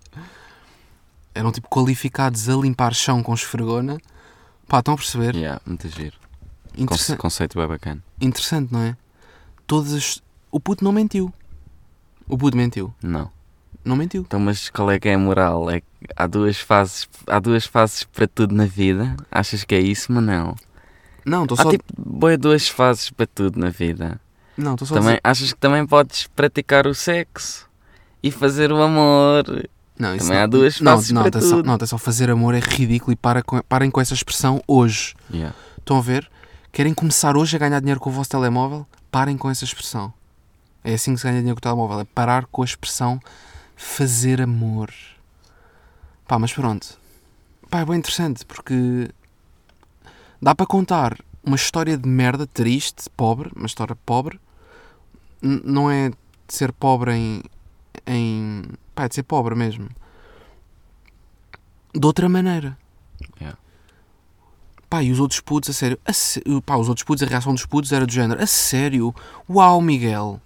Eram 1.33 1.53
tipo 1.53 1.69
qualificados 1.69 2.49
a 2.49 2.55
limpar 2.55 2.95
chão 2.95 3.23
com 3.23 3.33
esfregona. 3.33 3.99
Pá, 4.67 4.81
estão 4.81 4.95
a 4.95 4.97
perceber? 4.97 5.37
Yeah, 5.37 5.61
muito 5.65 5.89
giro. 5.89 6.24
Interessa- 6.77 7.17
conceito 7.17 7.59
bem 7.59 7.67
bacana. 7.69 8.03
interessante, 8.21 8.73
não 8.73 8.81
é? 8.81 8.97
Todas 9.67 9.93
as... 9.95 10.23
O 10.51 10.59
puto 10.61 10.85
não 10.85 10.93
mentiu. 10.93 11.33
O 12.29 12.37
puto 12.39 12.57
mentiu. 12.57 12.95
Não. 13.03 13.31
não 13.85 13.97
mentiu. 13.97 14.23
Então, 14.23 14.39
mas 14.41 14.69
qual 14.71 14.91
é 14.91 14.99
que 14.99 15.09
é 15.09 15.15
a 15.15 15.19
moral? 15.19 15.71
É 15.71 15.81
que 15.81 15.87
há 16.17 16.27
duas 16.27 16.59
fases, 16.59 17.09
há 17.27 17.39
duas 17.41 17.65
fases 17.67 18.05
para 18.05 18.27
tudo 18.27 18.55
na 18.55 18.67
vida? 18.67 19.17
Achas 19.31 19.65
que 19.65 19.75
é 19.75 19.81
isso, 19.81 20.13
Manel? 20.13 20.55
Não, 21.25 21.43
estou 21.45 21.59
Há 21.59 21.63
só. 21.65 21.71
tipo 21.71 21.85
boa 21.99 22.37
duas 22.37 22.69
fases 22.69 23.11
para 23.11 23.27
tudo 23.27 23.59
na 23.59 23.71
vida. 23.71 24.21
Não, 24.57 24.73
estou 24.75 24.87
só 24.87 24.95
Também, 24.95 25.11
dizer- 25.13 25.21
achas 25.25 25.53
que 25.53 25.59
também 25.59 25.87
podes 25.87 26.27
praticar 26.29 26.87
o 26.87 26.95
sexo 26.95 27.69
e 28.23 28.31
fazer 28.31 28.71
o 28.73 28.81
amor? 28.83 29.45
Não, 29.99 30.15
isso 30.15 30.27
também 30.27 30.39
não. 30.39 30.45
há 30.45 30.47
duas 30.47 30.81
não, 30.81 30.93
faces 30.97 31.11
não, 31.11 31.23
para 31.23 31.29
atenção, 31.31 31.57
tudo. 31.59 31.67
não, 31.67 31.75
atenção, 31.75 31.99
fazer 31.99 32.31
amor 32.31 32.55
é 32.55 32.61
ridículo 32.61 33.13
e 33.13 33.17
para 33.17 33.43
com- 33.43 33.63
parem 33.69 33.91
com 33.91 34.01
essa 34.01 34.15
expressão 34.15 34.63
hoje. 34.69 35.15
Yeah. 35.33 35.55
Estão 35.79 35.99
a 35.99 36.01
ver? 36.01 36.31
Querem 36.75 36.93
começar 36.93 37.37
hoje 37.37 37.55
a 37.55 37.59
ganhar 37.59 37.79
dinheiro 37.79 38.01
com 38.01 38.11
o 38.11 38.13
vosso 38.13 38.31
telemóvel? 38.31 38.85
Parem 39.09 39.37
com 39.39 39.49
essa 39.49 39.65
expressão. 39.65 40.13
É 40.83 40.95
assim 40.95 41.15
que 41.15 41.21
se 41.21 41.25
ganha 41.25 41.39
dinheiro 41.39 41.55
com 41.55 41.61
o 41.61 41.63
telemóvel. 41.63 42.01
É 42.01 42.05
parar 42.05 42.47
com 42.47 42.63
a 42.63 42.65
expressão 42.65 43.21
fazer 43.77 44.43
amor. 44.43 44.93
Pá, 46.27 46.37
mas 46.37 46.53
pronto. 46.53 46.99
Pá, 47.71 47.79
é 47.79 47.85
bem 47.85 47.99
interessante 47.99 48.45
porque 48.45 49.09
dá 50.43 50.53
para 50.53 50.67
contar 50.67 51.17
uma 51.45 51.55
história 51.55 51.97
de 51.97 52.09
merda 52.09 52.45
triste, 52.45 53.09
pobre, 53.17 53.53
uma 53.55 53.67
história 53.67 53.95
pobre. 54.05 54.41
N- 55.41 55.63
não 55.65 55.89
é 55.89 56.09
de 56.11 56.17
ser 56.49 56.73
pobre 56.73 57.13
em. 57.13 57.43
em 58.05 58.63
pá, 58.97 59.05
é 59.05 59.09
de 59.09 59.15
ser 59.15 59.23
pobre 59.23 59.55
mesmo. 59.55 59.89
De 61.95 62.05
outra 62.05 62.29
maneira. 62.29 62.77
Pá, 64.95 65.03
e 65.03 65.11
os 65.11 65.19
outros 65.19 65.41
putos, 65.41 65.71
a 65.71 65.73
sério, 65.73 65.99
a 66.07 66.63
pá, 66.63 66.77
os 66.77 66.89
outros 66.89 67.03
putos, 67.03 67.25
a 67.25 67.27
reação 67.27 67.53
dos 67.53 67.67
putos 67.67 67.91
era 67.91 68.07
do 68.07 68.13
género, 68.13 68.41
a 68.41 68.47
sério, 68.47 69.13
uau, 69.51 69.81
Miguel, 69.81 70.41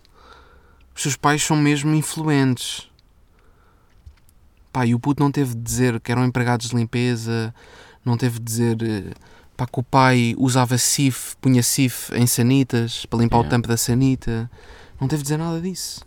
os 0.97 1.03
seus 1.03 1.17
pais 1.17 1.43
são 1.43 1.55
mesmo 1.55 1.95
influentes. 1.95 2.91
Pá, 4.73 4.87
e 4.87 4.95
o 4.95 4.99
puto 4.99 5.23
não 5.23 5.31
teve 5.31 5.55
de 5.55 5.61
dizer 5.61 6.01
que 6.01 6.11
eram 6.11 6.25
empregados 6.25 6.71
de 6.71 6.77
limpeza, 6.77 7.55
não 8.03 8.17
teve 8.17 8.39
de 8.39 8.45
dizer, 8.47 8.83
eh, 8.83 9.13
pá, 9.55 9.67
que 9.67 9.81
o 9.81 9.83
pai 9.83 10.35
usava 10.39 10.79
sif, 10.79 11.37
punha 11.43 11.63
sif 11.63 12.11
em 12.15 12.27
sanitas, 12.27 13.05
para 13.05 13.19
limpar 13.19 13.41
o 13.41 13.45
tampo 13.45 13.69
da 13.69 13.77
sanita, 13.77 14.51
não 14.99 15.09
teve 15.09 15.19
de 15.19 15.25
dizer 15.25 15.37
nada 15.37 15.61
disso. 15.61 16.07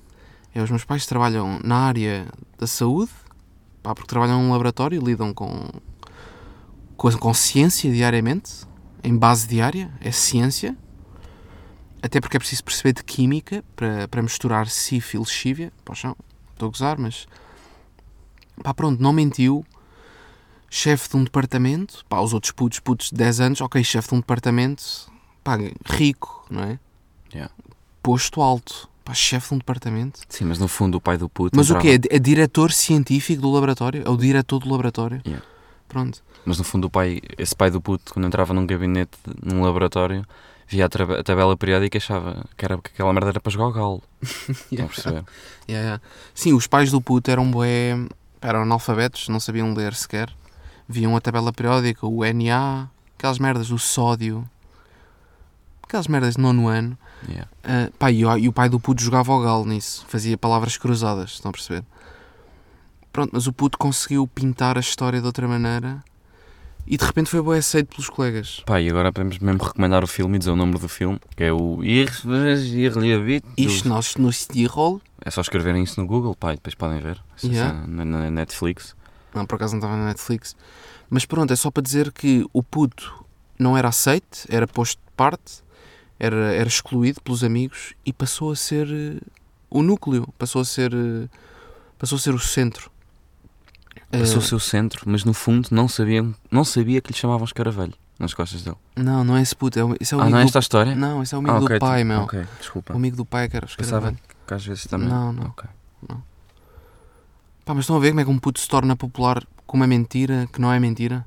É, 0.55 0.63
os 0.63 0.69
meus 0.71 0.83
pais 0.83 1.05
trabalham 1.05 1.59
na 1.63 1.75
área 1.75 2.25
da 2.57 2.65
saúde, 2.65 3.11
pá, 3.83 3.93
porque 3.93 4.09
trabalham 4.09 4.41
num 4.41 4.51
laboratório, 4.51 4.99
lidam 4.99 5.31
com 5.31 5.69
com, 7.01 7.11
com 7.17 7.33
ciência 7.33 7.91
diariamente, 7.91 8.51
em 9.03 9.17
base 9.17 9.47
diária, 9.47 9.91
é 9.99 10.11
ciência. 10.11 10.77
Até 11.99 12.21
porque 12.21 12.37
é 12.37 12.39
preciso 12.39 12.63
perceber 12.63 12.93
de 12.93 13.03
química 13.03 13.63
para, 13.75 14.07
para 14.07 14.21
misturar 14.21 14.67
sif 14.67 15.15
e 15.15 15.17
lexívia. 15.19 15.73
Chão, 15.95 16.15
estou 16.53 16.67
a 16.67 16.71
gozar, 16.71 16.99
mas. 16.99 17.27
Pá, 18.61 18.71
pronto, 18.71 19.01
não 19.01 19.11
mentiu. 19.11 19.65
Chefe 20.69 21.09
de 21.09 21.17
um 21.17 21.23
departamento, 21.23 22.05
pá, 22.07 22.19
os 22.21 22.33
outros 22.33 22.51
putos, 22.51 22.79
putos 22.79 23.09
de 23.09 23.15
10 23.15 23.39
anos, 23.41 23.61
ok, 23.61 23.83
chefe 23.83 24.09
de 24.09 24.15
um 24.15 24.19
departamento, 24.19 24.83
pá, 25.43 25.57
rico, 25.85 26.45
não 26.49 26.63
é? 26.63 26.79
Yeah. 27.33 27.51
Posto 28.01 28.41
alto, 28.41 28.87
pá, 29.03 29.13
chefe 29.13 29.49
de 29.49 29.55
um 29.55 29.57
departamento. 29.57 30.21
Sim, 30.29 30.45
mas 30.45 30.59
no 30.59 30.69
fundo 30.69 30.95
o 30.97 31.01
pai 31.01 31.17
do 31.17 31.27
puto. 31.27 31.57
Mas 31.57 31.69
o 31.69 31.73
entrava- 31.77 31.99
quê? 31.99 32.07
É 32.09 32.19
diretor 32.19 32.71
científico 32.71 33.41
do 33.41 33.51
laboratório? 33.51 34.03
É 34.05 34.09
o 34.09 34.15
diretor 34.15 34.59
do 34.59 34.69
laboratório? 34.69 35.21
Yeah. 35.25 35.45
Pronto. 35.91 36.23
Mas 36.45 36.57
no 36.57 36.63
fundo 36.63 36.87
o 36.87 36.89
pai, 36.89 37.19
esse 37.37 37.53
pai 37.53 37.69
do 37.69 37.81
puto, 37.81 38.13
quando 38.13 38.25
entrava 38.25 38.53
num 38.53 38.65
gabinete, 38.65 39.11
num 39.43 39.61
laboratório, 39.61 40.25
via 40.69 40.85
a, 40.85 41.19
a 41.19 41.23
tabela 41.23 41.57
periódica 41.57 41.97
e 41.97 41.99
achava 41.99 42.45
que, 42.55 42.63
era, 42.63 42.77
que 42.77 42.91
aquela 42.93 43.11
merda 43.11 43.31
era 43.31 43.41
para 43.41 43.51
jogar 43.51 43.67
o 43.67 43.73
galo. 43.73 44.03
Estão 44.71 44.85
a 44.85 44.87
perceber? 44.87 45.25
Yeah, 45.67 45.85
yeah. 45.85 46.01
Sim, 46.33 46.53
os 46.53 46.65
pais 46.65 46.91
do 46.91 47.01
puto 47.01 47.29
eram 47.29 47.51
bué, 47.51 47.91
eram 48.41 48.61
analfabetos, 48.61 49.27
não 49.27 49.39
sabiam 49.39 49.73
ler 49.73 49.93
sequer. 49.93 50.33
Viam 50.87 51.15
a 51.15 51.19
tabela 51.19 51.51
periódica, 51.51 52.07
o 52.07 52.23
NA, 52.23 52.87
aquelas 53.17 53.37
merdas 53.37 53.67
do 53.67 53.77
sódio, 53.77 54.49
aquelas 55.83 56.07
merdas 56.07 56.35
de 56.35 56.41
nono 56.41 56.69
ano. 56.69 56.97
Yeah. 57.27 57.49
Ah, 57.65 57.89
pá, 57.99 58.11
e, 58.11 58.25
o, 58.25 58.37
e 58.37 58.47
o 58.47 58.53
pai 58.53 58.69
do 58.69 58.79
puto 58.79 59.01
jogava 59.01 59.33
ao 59.33 59.41
galo 59.41 59.65
nisso, 59.65 60.05
fazia 60.07 60.37
palavras 60.37 60.77
cruzadas, 60.77 61.31
estão 61.31 61.49
a 61.49 61.51
perceber? 61.51 61.83
Pronto, 63.11 63.31
mas 63.33 63.47
o 63.47 63.53
puto 63.53 63.77
conseguiu 63.77 64.25
pintar 64.27 64.77
a 64.77 64.81
história 64.81 65.19
de 65.19 65.25
outra 65.25 65.47
maneira 65.47 66.03
e 66.87 66.97
de 66.97 67.05
repente 67.05 67.29
foi 67.29 67.41
bem 67.41 67.55
aceito 67.57 67.89
pelos 67.89 68.09
colegas. 68.09 68.61
Pá, 68.65 68.79
e 68.81 68.89
agora 68.89 69.11
podemos 69.11 69.37
mesmo 69.39 69.63
recomendar 69.63 70.03
o 70.03 70.07
filme 70.07 70.35
e 70.35 70.39
dizer 70.39 70.51
o 70.51 70.55
nome 70.55 70.77
do 70.77 70.89
filme, 70.89 71.19
que 71.35 71.43
é 71.43 71.53
o 71.53 71.83
Irreliabit. 71.83 73.45
Isto 73.57 73.87
nós 73.89 74.15
no 74.15 74.31
Tirol, 74.31 75.01
É 75.23 75.29
só 75.29 75.41
escreverem 75.41 75.83
isso 75.83 75.99
no 75.99 76.07
Google, 76.07 76.35
pá, 76.35 76.53
e 76.53 76.55
depois 76.55 76.75
podem 76.75 76.99
ver. 76.99 77.21
Isso 77.37 77.47
Yeah. 77.47 77.83
é 77.83 77.87
na, 77.87 78.05
na 78.05 78.31
Netflix. 78.31 78.95
Não, 79.33 79.45
por 79.45 79.55
acaso 79.55 79.73
não 79.73 79.79
estava 79.79 79.95
na 79.97 80.07
Netflix. 80.07 80.55
Mas 81.09 81.25
pronto, 81.25 81.51
é 81.51 81.55
só 81.55 81.69
para 81.69 81.83
dizer 81.83 82.11
que 82.11 82.45
o 82.53 82.63
puto 82.63 83.25
não 83.57 83.77
era 83.77 83.87
aceite, 83.89 84.45
era 84.49 84.67
posto 84.67 84.97
de 84.97 85.11
parte, 85.15 85.63
era, 86.19 86.53
era 86.53 86.67
excluído 86.67 87.21
pelos 87.21 87.43
amigos 87.43 87.93
e 88.05 88.11
passou 88.11 88.51
a 88.51 88.55
ser 88.55 88.87
eh, 88.91 89.19
o 89.69 89.81
núcleo, 89.81 90.27
passou 90.37 90.61
a 90.61 90.65
ser, 90.65 90.93
eh, 90.93 91.27
passou 91.97 92.17
a 92.17 92.19
ser 92.19 92.33
o 92.33 92.39
centro. 92.39 92.90
Passou 94.11 94.37
o 94.37 94.43
Eh, 94.43 94.45
seu 94.45 94.59
centro, 94.59 95.03
mas 95.05 95.23
no 95.23 95.33
fundo 95.33 95.69
não 95.71 95.87
sabia, 95.87 96.25
não 96.49 96.63
sabia 96.65 96.99
que 97.01 97.11
lhe 97.11 97.17
chamavam 97.17 97.45
escaravelho 97.45 97.93
nas 98.19 98.33
costas 98.33 98.61
dele. 98.63 98.75
Não, 98.95 99.23
não 99.23 99.37
é 99.37 99.41
esse 99.41 99.55
puto, 99.55 99.79
é 99.79 99.83
o, 99.83 99.95
esse 99.99 100.13
é 100.13 100.17
o 100.17 100.19
ah, 100.19 100.23
amigo 100.23 100.35
não 100.35 100.39
é 100.39 100.43
do... 100.43 100.47
esta 100.47 100.59
a 100.59 100.61
história? 100.61 100.95
Não, 100.95 101.23
esse 101.23 101.33
é 101.33 101.37
o 101.37 101.39
amigo 101.39 101.55
ah, 101.55 101.59
ok, 101.59 101.75
do 101.77 101.79
pai, 101.79 102.03
meu. 102.03 102.21
Ok, 102.21 102.45
desculpa. 102.59 102.93
O 102.93 102.97
amigo 102.97 103.15
do 103.15 103.25
pai 103.25 103.47
que 103.49 103.55
era 103.57 103.65
o 103.65 103.69
Pensava 103.69 104.09
escaravelho. 104.09 104.19
que 104.47 104.53
às 104.53 104.65
vezes 104.65 104.85
também. 104.85 105.07
Não, 105.07 105.31
não. 105.33 105.45
Ok. 105.47 105.69
Pá, 107.63 107.73
mas 107.73 107.83
estão 107.83 107.95
a 107.95 107.99
ver 107.99 108.09
como 108.09 108.21
é 108.21 108.23
que 108.25 108.29
um 108.29 108.39
puto 108.39 108.59
se 108.59 108.67
torna 108.67 108.95
popular 108.95 109.43
com 109.65 109.77
uma 109.77 109.87
mentira 109.87 110.47
que 110.51 110.59
não 110.59 110.71
é 110.73 110.79
mentira? 110.79 111.25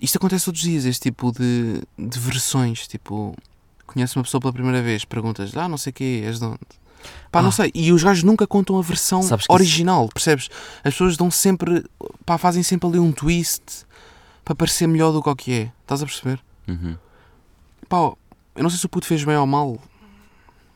Isto 0.00 0.16
acontece 0.16 0.44
todos 0.46 0.60
os 0.60 0.66
dias, 0.66 0.84
este 0.84 1.02
tipo 1.10 1.30
de, 1.32 1.82
de 1.98 2.18
versões. 2.18 2.86
Tipo, 2.88 3.36
conhece 3.86 4.16
uma 4.16 4.22
pessoa 4.24 4.40
pela 4.40 4.52
primeira 4.52 4.80
vez, 4.82 5.04
perguntas, 5.04 5.54
ah, 5.56 5.68
não 5.68 5.76
sei 5.76 5.90
o 5.90 5.94
quê, 5.94 6.22
és 6.24 6.38
de 6.38 6.44
onde? 6.46 6.58
Pá, 7.30 7.42
não 7.42 7.48
Ah. 7.50 7.52
sei. 7.52 7.70
E 7.74 7.92
os 7.92 8.02
gajos 8.02 8.24
nunca 8.24 8.46
contam 8.46 8.78
a 8.78 8.82
versão 8.82 9.20
isso- 9.20 9.36
original, 9.48 10.08
percebes? 10.12 10.48
As 10.84 10.94
pessoas 10.94 11.16
dão 11.16 11.30
sempre, 11.30 11.84
pá, 12.24 12.38
fazem 12.38 12.62
sempre 12.62 12.88
ali 12.88 12.98
um 12.98 13.12
twist 13.12 13.62
para 14.44 14.54
parecer 14.54 14.86
melhor 14.86 15.12
do 15.12 15.22
que 15.22 15.28
o 15.28 15.36
que 15.36 15.52
é. 15.52 15.72
Estás 15.82 16.02
a 16.02 16.06
perceber? 16.06 16.40
Uhum. 16.66 16.96
Pá, 17.88 17.96
eu 18.56 18.62
não 18.62 18.70
sei 18.70 18.78
se 18.78 18.86
o 18.86 18.88
puto 18.88 19.06
fez 19.06 19.22
bem 19.24 19.36
ou 19.36 19.46
mal, 19.46 19.78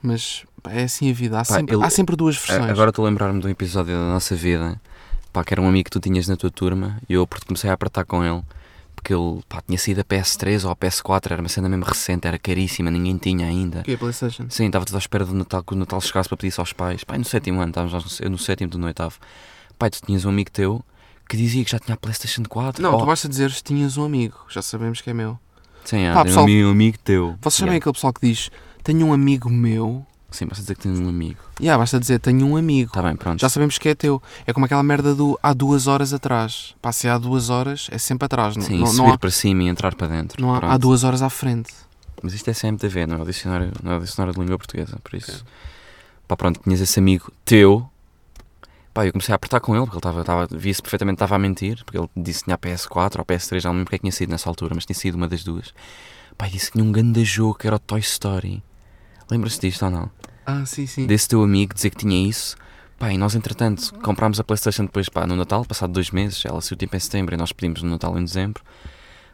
mas 0.03 0.45
pá, 0.63 0.73
é 0.73 0.85
assim 0.85 1.11
a 1.11 1.13
vida. 1.15 1.37
Há, 1.41 1.45
Pá, 1.45 1.57
sempre, 1.57 1.75
ele- 1.77 1.85
há 1.85 1.91
sempre 1.91 2.17
duas 2.17 2.37
versões. 2.37 2.71
Agora 2.71 2.91
estou 2.91 3.05
a 3.05 3.09
lembrar-me 3.09 3.41
de 3.41 3.47
um 3.47 3.51
episódio 3.51 3.95
da 3.95 4.09
nossa 4.13 4.35
vida, 4.35 4.81
pá, 5.33 5.43
que 5.45 5.55
era 5.55 5.61
um 5.61 5.69
amigo 5.69 5.85
que 5.85 5.91
tu 5.91 6.01
tinhas 6.01 6.29
na 6.29 6.37
tua 6.37 6.51
turma 6.51 6.99
e 7.09 7.15
eu 7.15 7.27
porque 7.27 7.47
comecei 7.47 7.71
a 7.71 7.73
apertar 7.73 8.05
com 8.05 8.25
ele, 8.25 8.43
porque 9.03 9.12
ele 9.15 9.43
pá, 9.49 9.61
tinha 9.67 9.77
saído 9.77 10.01
a 10.01 10.05
PS3 10.05 10.65
ou 10.65 10.71
a 10.71 10.77
PS4, 10.77 11.33
era 11.33 11.43
uma 11.43 11.49
cena 11.49 11.69
mesmo 11.69 11.85
recente, 11.85 12.27
era 12.29 12.38
caríssima, 12.38 12.88
ninguém 12.88 13.17
tinha 13.17 13.47
ainda. 13.49 13.83
Que 13.83 13.93
é 13.93 13.97
Playstation? 13.97 14.47
Sim, 14.49 14.67
estava 14.67 14.85
tudo 14.85 14.95
à 14.95 14.99
espera 14.99 15.25
do 15.25 15.35
Natal, 15.35 15.65
que 15.65 15.73
o 15.75 15.77
Natal 15.77 16.01
chegasse 16.01 16.29
para 16.29 16.37
pedir 16.38 16.49
isso 16.51 16.61
aos 16.61 16.73
pais. 16.73 17.03
Pai, 17.03 17.19
no 17.19 17.25
sétimo 17.25 17.61
ano, 17.61 17.71
estávamos 17.71 18.21
no, 18.21 18.31
no 18.31 18.38
sétimo 18.38 18.71
do 18.71 18.79
no 18.79 18.87
oitavo. 18.87 19.17
Pai, 19.77 19.91
tu 19.91 20.01
tinhas 20.07 20.25
um 20.25 20.29
amigo 20.29 20.51
teu 20.53 20.85
que 21.29 21.37
dizia 21.37 21.65
que 21.65 21.71
já 21.73 21.81
tinha 21.81 21.95
a 21.95 21.97
PlayStation 21.99 22.43
4. 22.49 22.81
Não, 22.81 22.95
Oh, 22.95 22.99
tu 22.99 23.07
basta 23.07 23.29
dizer 23.29 23.51
se 23.51 23.62
tinhas 23.62 23.97
um 23.97 24.05
amigo, 24.05 24.37
já 24.49 24.62
sabemos 24.62 25.01
que 25.01 25.11
é 25.11 25.15
meu. 25.15 25.37
Sim, 25.85 25.99
é, 26.03 26.12
Pá, 26.15 26.25
pessoal, 26.25 26.45
amigo, 26.45 26.69
um 26.69 26.71
amigo 26.71 26.99
teu. 27.03 27.37
Vocês 27.43 27.55
sabem 27.55 27.73
Yeah. 27.73 27.79
aquele 27.83 27.93
pessoal 27.95 28.12
que 28.12 28.29
diz 28.29 28.51
tenho 28.85 29.07
um 29.07 29.12
amigo 29.12 29.51
meu? 29.51 30.07
Sim, 30.33 30.47
basta 30.47 30.62
dizer 30.62 30.75
que 30.75 30.83
tens 30.83 30.99
um 30.99 31.09
amigo. 31.09 31.38
Yeah, 31.61 31.79
basta 31.79 31.99
dizer 32.01 32.18
tenho 32.18 32.47
um 32.47 32.57
amigo. 32.57 32.88
Está 32.90 33.03
bem, 33.03 33.16
pronto. 33.16 33.40
Já 33.40 33.49
sabemos 33.49 33.79
que 33.79 33.88
é 33.88 33.95
teu. 33.95 34.23
É 34.47 34.53
como 34.53 34.66
aquela 34.66 34.83
merda 34.83 35.14
do 35.14 35.38
há 35.42 35.53
duas 35.53 35.87
horas 35.87 36.12
atrás. 36.12 36.75
Pá, 36.81 36.92
se 36.92 37.09
há 37.09 37.18
duas 37.18 37.51
horas, 37.51 37.88
é 37.90 37.99
sempre 37.99 38.27
atrás. 38.27 38.57
Não, 38.57 38.64
Sim, 38.64 38.79
não, 38.79 38.87
subir 38.87 38.99
não 38.99 39.12
há, 39.12 39.18
para 39.18 39.31
cima 39.31 39.62
e 39.62 39.68
entrar 39.68 39.95
para 39.95 40.09
dentro. 40.09 40.40
não 40.40 40.55
há, 40.55 40.59
Pronto. 40.61 40.73
há 40.73 40.77
duas 40.79 41.05
horas 41.05 41.23
à 41.23 41.31
frente. 41.31 41.73
Mas 42.23 42.35
isto 42.35 42.49
é 42.49 42.55
CMTV, 42.55 43.07
não 43.07 43.16
é 43.18 43.23
o 43.23 43.25
dicionário, 43.25 43.73
não 43.83 43.92
é 43.92 43.97
o 43.97 44.01
dicionário 44.01 44.33
de 44.35 44.40
língua 44.40 44.57
portuguesa, 44.57 44.99
por 45.03 45.14
isso. 45.16 45.45
Pá, 46.29 46.37
pronto, 46.37 46.61
tinhas 46.62 46.81
esse 46.81 46.99
amigo 46.99 47.33
teu. 47.45 47.88
Pá, 48.95 49.07
eu 49.07 49.12
comecei 49.12 49.33
a 49.33 49.37
apertar 49.37 49.59
com 49.61 49.75
ele, 49.75 49.87
porque 49.87 50.07
ele 50.07 50.21
estava, 50.21 50.47
via-se 50.51 50.81
perfeitamente 50.83 51.16
que 51.16 51.25
estava 51.25 51.37
a 51.37 51.38
mentir, 51.38 51.83
porque 51.85 51.99
ele 51.99 52.09
disse 52.16 52.40
que 52.40 52.45
tinha 52.45 52.55
a 52.55 52.59
PS4 52.59 53.16
ou 53.16 53.23
a 53.23 53.25
PS3, 53.25 53.61
já 53.61 53.68
não 53.71 53.77
lembro 53.77 53.87
porque 53.87 53.97
é 53.97 53.99
que 53.99 54.03
tinha 54.03 54.12
sido 54.12 54.31
nessa 54.31 54.49
altura, 54.49 54.75
mas 54.75 54.85
tinha 54.85 54.95
sido 54.95 55.14
uma 55.14 55.27
das 55.27 55.42
duas. 55.42 55.73
Pá, 56.37 56.47
disse 56.47 56.66
que 56.66 56.73
tinha 56.73 56.85
um 56.85 56.92
grande 56.92 57.25
jogo 57.25 57.55
que 57.55 57.66
era 57.66 57.77
o 57.77 57.79
Toy 57.79 58.01
Story. 58.01 58.62
Lembras-te 59.33 59.68
disto 59.68 59.85
ou 59.85 59.90
não? 59.90 60.11
Ah, 60.47 60.64
sim, 60.66 60.87
sim. 60.87 61.07
Desse 61.07 61.29
teu 61.29 61.42
amigo 61.42 61.75
dizer 61.75 61.90
que 61.90 61.97
tinha 61.97 62.29
isso. 62.29 62.57
Pá, 62.99 63.12
e 63.12 63.18
nós 63.18 63.35
entretanto 63.35 63.92
comprámos 64.01 64.38
a 64.38 64.45
Playstation 64.45 64.85
depois, 64.85 65.09
pá, 65.09 65.27
no 65.27 65.35
Natal, 65.35 65.64
passado 65.64 65.92
dois 65.92 66.11
meses, 66.11 66.45
ela 66.45 66.61
saiu 66.61 66.77
tipo 66.79 66.95
em 66.95 67.01
setembro 67.01 67.35
e 67.35 67.38
nós 67.38 67.53
pedimos 67.53 67.83
no 67.83 67.90
Natal 67.90 68.16
em 68.18 68.25
dezembro. 68.25 68.62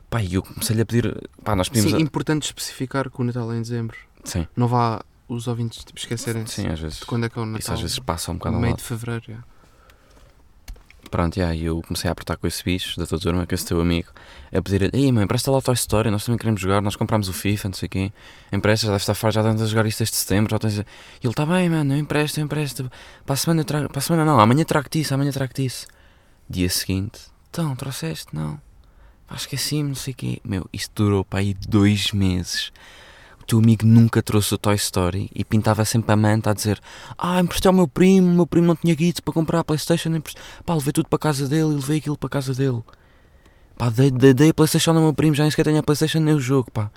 Pá, 0.09 0.23
e 0.23 0.35
eu 0.35 0.43
comecei-lhe 0.43 0.81
a 0.83 0.87
pedir, 0.87 1.29
pá, 1.45 1.55
nós 1.55 1.69
pedimos... 1.69 1.91
Sim, 1.91 1.97
a- 1.99 2.01
importante 2.01 2.45
especificar 2.45 3.11
que 3.11 3.21
o 3.21 3.25
Natal 3.25 3.53
é 3.53 3.57
em 3.59 3.63
dezembro. 3.63 3.97
sim, 4.25 4.47
Não 4.57 4.67
vá 4.69 5.03
os 5.29 5.47
ouvintes 5.47 5.85
tipo, 5.85 5.99
esquecerem 5.99 6.47
sim, 6.47 6.67
às 6.69 6.81
vezes. 6.81 7.01
de 7.01 7.05
quando 7.05 7.27
é 7.27 7.29
que 7.29 7.39
é 7.39 7.43
o 7.43 7.45
Natal. 7.45 7.59
Isso 7.61 7.73
às 7.75 7.81
vezes 7.83 7.99
passa 7.99 8.31
um 8.33 8.37
bocado 8.39 8.57
ao 8.57 8.63
meio 8.63 8.75
de 8.77 8.83
fevereiro. 8.83 9.25
já. 9.29 9.39
Pronto, 11.09 11.37
yeah, 11.37 11.57
eu 11.57 11.83
comecei 11.83 12.09
a 12.09 12.13
apertar 12.13 12.37
com 12.37 12.47
esse 12.47 12.63
bicho 12.63 12.99
da 12.99 13.07
tua 13.07 13.19
turma, 13.19 13.47
com 13.47 13.55
esse 13.55 13.67
teu 13.67 13.81
amigo, 13.81 14.09
a 14.53 14.63
pedir 14.63 14.95
Ei, 14.95 15.11
mãe, 15.11 15.25
empresta 15.25 15.51
lá 15.51 15.59
o 15.59 15.63
Toy 15.63 15.75
Story, 15.75 16.11
nós 16.11 16.25
também 16.25 16.39
queremos 16.39 16.61
jogar, 16.61 16.81
nós 16.83 16.97
comprámos 16.97 17.29
o 17.29 17.33
FIFA, 17.33 17.69
não 17.69 17.75
sei 17.75 17.87
o 17.87 17.91
quê. 17.91 18.13
Empresta, 18.53 18.87
já 18.87 18.93
deve 18.93 19.03
estar 19.03 19.15
farto, 19.15 19.35
já 19.35 19.41
estamos 19.41 19.63
a 19.63 19.67
jogar 19.67 19.87
isto 19.87 20.03
este 20.03 20.17
setembro. 20.17 20.51
Já 20.51 20.59
tens... 20.59 20.79
E 20.79 20.83
ele, 21.23 21.31
está 21.31 21.45
bem, 21.47 21.69
mano, 21.69 21.95
eu 21.95 21.99
empresto, 21.99 22.41
eu 22.41 22.45
empresto. 22.45 22.91
Para 23.25 23.35
a 23.35 23.37
semana, 23.37 23.63
eu 23.63 23.89
para 23.89 23.99
a 23.99 24.01
semana 24.01 24.25
não, 24.25 24.39
amanhã 24.39 24.65
trago-te 24.65 25.01
isso, 25.01 25.15
amanhã 25.15 25.31
trago-te 25.33 25.65
isso. 25.65 25.87
Dia 26.49 26.69
seguinte, 26.69 27.21
então, 27.51 27.75
trouxeste? 27.75 28.35
Não. 28.35 28.61
Pá, 29.27 29.37
esqueci-me, 29.37 29.89
não 29.89 29.95
sei 29.95 30.13
o 30.13 30.17
quê. 30.17 30.41
Meu, 30.45 30.69
isto 30.73 31.03
durou 31.03 31.25
para 31.25 31.41
aí 31.41 31.55
dois 31.55 32.13
meses. 32.13 32.73
O 33.49 33.57
teu 33.57 33.59
amigo 33.61 33.87
nunca 33.87 34.23
trouxe 34.23 34.53
o 34.55 34.59
Toy 34.59 34.75
Story 34.75 35.31
e 35.35 35.43
pintava 35.43 35.83
sempre 35.83 36.13
a 36.13 36.17
manta 36.17 36.51
a 36.51 36.53
dizer 36.53 36.79
Ah, 37.17 37.41
emprestei 37.41 37.67
ao 37.67 37.73
meu 37.73 37.89
primo, 37.89 38.31
meu 38.31 38.47
primo 38.47 38.67
não 38.67 38.77
tinha 38.77 38.95
guides 38.95 39.21
para 39.21 39.33
comprar 39.33 39.61
a 39.61 39.65
Playstation, 39.65 40.11
emprestei... 40.15 40.43
pá, 40.67 40.75
levei 40.75 40.93
tudo 40.93 41.09
para 41.09 41.17
a 41.17 41.19
casa 41.19 41.49
dele 41.49 41.71
e 41.73 41.77
levei 41.77 41.97
aquilo 41.97 42.19
para 42.19 42.27
a 42.27 42.31
casa 42.31 42.53
dele. 42.53 42.83
Pá, 43.79 43.89
dei, 43.89 44.11
dei, 44.11 44.35
dei 44.35 44.51
a 44.51 44.55
Playstation 44.55 44.91
ao 44.91 45.01
meu 45.01 45.15
primo, 45.15 45.35
já 45.35 45.45
nem 45.45 45.51
sequer 45.51 45.65
tenho 45.65 45.79
a 45.79 45.83
Playstation 45.83 46.21
nem 46.21 46.35
o 46.35 46.41
jogo, 46.41 46.71
pá. 46.71 46.91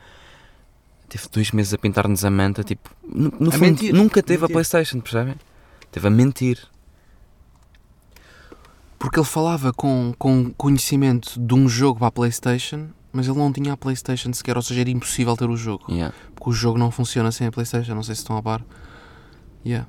Teve 1.08 1.24
dois 1.32 1.52
meses 1.52 1.74
a 1.74 1.78
pintar-nos 1.78 2.26
a 2.26 2.30
manta, 2.30 2.66
tipo, 2.66 2.90
no, 3.02 3.32
no 3.40 3.50
A 3.50 3.54
fundo, 3.54 3.62
mentir, 3.62 3.94
nunca 3.94 4.22
teve 4.22 4.42
mentir. 4.42 4.44
a 4.44 4.50
Playstation, 4.50 5.00
percebem? 5.00 5.36
Teve 5.90 6.08
a 6.08 6.12
mentir. 6.12 6.60
Porque 9.00 9.18
ele 9.18 9.26
falava 9.26 9.72
com, 9.72 10.14
com 10.20 10.52
conhecimento 10.52 11.40
de 11.40 11.54
um 11.54 11.70
jogo 11.70 12.00
para 12.00 12.10
a 12.10 12.12
Playstation, 12.12 12.90
mas 13.14 13.28
ele 13.28 13.38
não 13.38 13.52
tinha 13.52 13.74
a 13.74 13.78
Playstation 13.78 14.32
sequer, 14.34 14.56
ou 14.58 14.62
seja, 14.64 14.82
era 14.82 14.90
impossível 14.90 15.36
ter 15.38 15.50
o 15.50 15.56
jogo. 15.58 15.86
Yeah. 15.90 16.14
Porque 16.36 16.50
o 16.50 16.54
jogo 16.54 16.78
não 16.78 16.90
funciona 16.92 17.32
sem 17.32 17.48
a 17.48 17.52
Playstation, 17.52 17.94
não 17.96 18.04
sei 18.04 18.16
se 18.16 18.22
estão 18.22 18.38
a 18.38 18.42
par. 18.44 18.64
Yeah. 19.66 19.88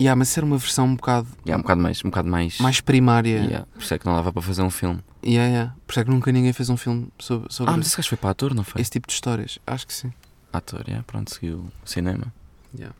Yeah, 0.00 0.16
mas 0.18 0.36
era 0.36 0.44
uma 0.44 0.58
versão 0.58 0.86
um 0.86 0.96
bocado 0.96 1.28
Yeah, 1.46 1.56
um 1.58 1.62
bocado 1.62 1.80
mais, 1.80 2.04
um 2.04 2.08
bocado 2.10 2.28
mais, 2.28 2.58
mais 2.58 2.80
primária. 2.80 3.38
Yeah, 3.38 3.66
por 3.72 3.80
isso 3.82 3.94
é 3.94 3.98
que 3.98 4.04
não 4.06 4.14
dava 4.14 4.32
para 4.32 4.42
fazer 4.42 4.62
um 4.62 4.70
filme. 4.70 5.00
Yeah, 5.24 5.48
yeah. 5.48 5.74
Por 5.86 5.92
isso 5.92 6.00
é 6.00 6.04
que 6.04 6.10
nunca 6.10 6.32
ninguém 6.32 6.52
fez 6.52 6.68
um 6.68 6.76
filme 6.76 7.08
sobre, 7.18 7.52
sobre 7.52 7.72
Ah, 7.72 7.76
mas 7.76 7.86
esse 7.86 7.96
gajo 7.96 8.08
foi 8.08 8.18
para 8.18 8.30
ator, 8.30 8.54
não 8.54 8.64
foi? 8.64 8.82
esse 8.82 8.90
tipo 8.90 9.06
de 9.06 9.12
histórias. 9.14 9.58
Acho 9.66 9.86
que 9.86 9.94
sim. 9.94 10.12
Ator, 10.52 10.82
yeah, 10.86 11.04
pronto, 11.06 11.32
seguiu 11.32 11.58
o 11.84 11.88
cinema, 11.88 12.32
Yeah. 12.76 12.94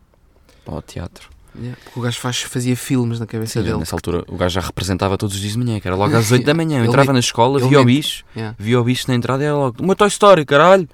para 0.64 0.74
o 0.74 0.82
teatro. 0.82 1.28
Yeah. 1.56 1.78
Porque 1.84 1.98
o 2.00 2.02
gajo 2.02 2.18
faz, 2.20 2.42
fazia 2.42 2.76
filmes 2.76 3.20
na 3.20 3.26
cabeça 3.26 3.60
Sim, 3.60 3.64
dele. 3.66 3.78
nessa 3.78 3.94
altura 3.94 4.24
o 4.28 4.36
gajo 4.36 4.54
já 4.54 4.60
representava 4.60 5.16
todos 5.16 5.34
os 5.36 5.40
dias 5.40 5.52
de 5.52 5.58
manhã, 5.58 5.78
que 5.78 5.86
era 5.86 5.96
logo 5.96 6.16
às 6.16 6.30
8 6.32 6.44
da 6.44 6.52
manhã. 6.54 6.80
Eu 6.80 6.86
entrava 6.86 7.12
na 7.12 7.20
escola, 7.20 7.60
ele 7.60 7.68
via 7.68 7.80
o 7.80 7.84
bicho, 7.84 8.24
Yeah. 8.36 8.56
via 8.58 8.80
o 8.80 8.84
bicho 8.84 9.04
na 9.08 9.14
entrada 9.14 9.42
e 9.42 9.46
era 9.46 9.56
logo: 9.56 9.84
meu 9.84 9.94
Toy 9.94 10.08
Story, 10.08 10.44
caralho! 10.44 10.88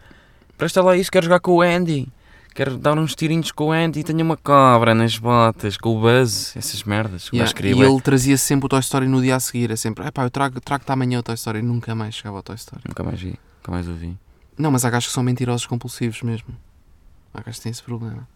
Presta 0.59 0.83
lá 0.83 0.97
isso, 0.97 1.11
quero 1.11 1.25
jogar 1.25 1.41
com 1.41 1.53
o 1.53 1.63
Andy. 1.63 2.07
Quero 2.55 2.77
dar 2.77 2.99
uns 2.99 3.15
tirinhos 3.15 3.53
com 3.53 3.69
o 3.69 3.73
Andy 3.73 4.01
e 4.01 4.05
tenho 4.05 4.23
uma 4.23 4.37
cobra 4.37 4.95
nas 4.95 5.17
botas, 5.17 5.77
com 5.79 5.97
o 5.97 6.01
Buzz, 6.01 6.55
essas 6.57 6.83
merdas. 6.83 7.29
O 7.29 7.37
Yeah. 7.37 7.45
gajo 7.45 7.55
queria 7.55 7.75
E 7.75 7.81
ele 7.89 8.01
trazia 8.03 8.37
sempre 8.37 8.67
o 8.67 8.69
Toy 8.69 8.81
Story 8.81 9.07
no 9.07 9.23
dia 9.23 9.37
a 9.37 9.41
seguir. 9.41 9.71
É 9.71 9.77
sempre, 9.77 10.05
epá, 10.07 10.25
eu 10.25 10.31
trago- 10.31 10.61
trago-te 10.61 10.91
amanhã 10.93 11.21
o 11.21 11.23
Toy 11.23 11.35
Story. 11.37 11.63
Nunca 11.63 11.95
mais 11.95 12.15
chegava 12.17 12.37
ao 12.39 12.43
Toy 12.43 12.57
Story. 12.57 12.83
Nunca 12.87 13.03
mais 13.03 13.19
vi, 13.21 13.29
nunca 13.61 13.71
mais 13.71 13.89
ouvi. 13.89 14.19
Não, 14.59 14.71
mas 14.71 14.85
há 14.85 14.91
gajos 14.91 15.07
que 15.09 15.15
são 15.15 15.23
mentirosos 15.23 15.65
compulsivos 15.65 16.21
mesmo. 16.23 16.49
Há 17.33 17.39
gajos 17.41 17.59
que 17.59 17.63
têm 17.63 17.71
esse 17.71 17.83
problema. 17.83 18.29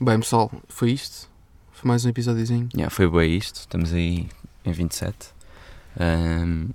Bem, 0.00 0.18
pessoal, 0.18 0.50
foi 0.68 0.92
isto. 0.92 1.28
Foi 1.72 1.88
mais 1.88 2.04
um 2.04 2.08
episódiozinho. 2.08 2.68
Yeah, 2.74 2.90
foi 2.90 3.08
bem 3.08 3.36
isto, 3.36 3.56
estamos 3.56 3.92
aí 3.92 4.28
em 4.64 4.72
27. 4.72 5.14
Ahm, 5.98 6.68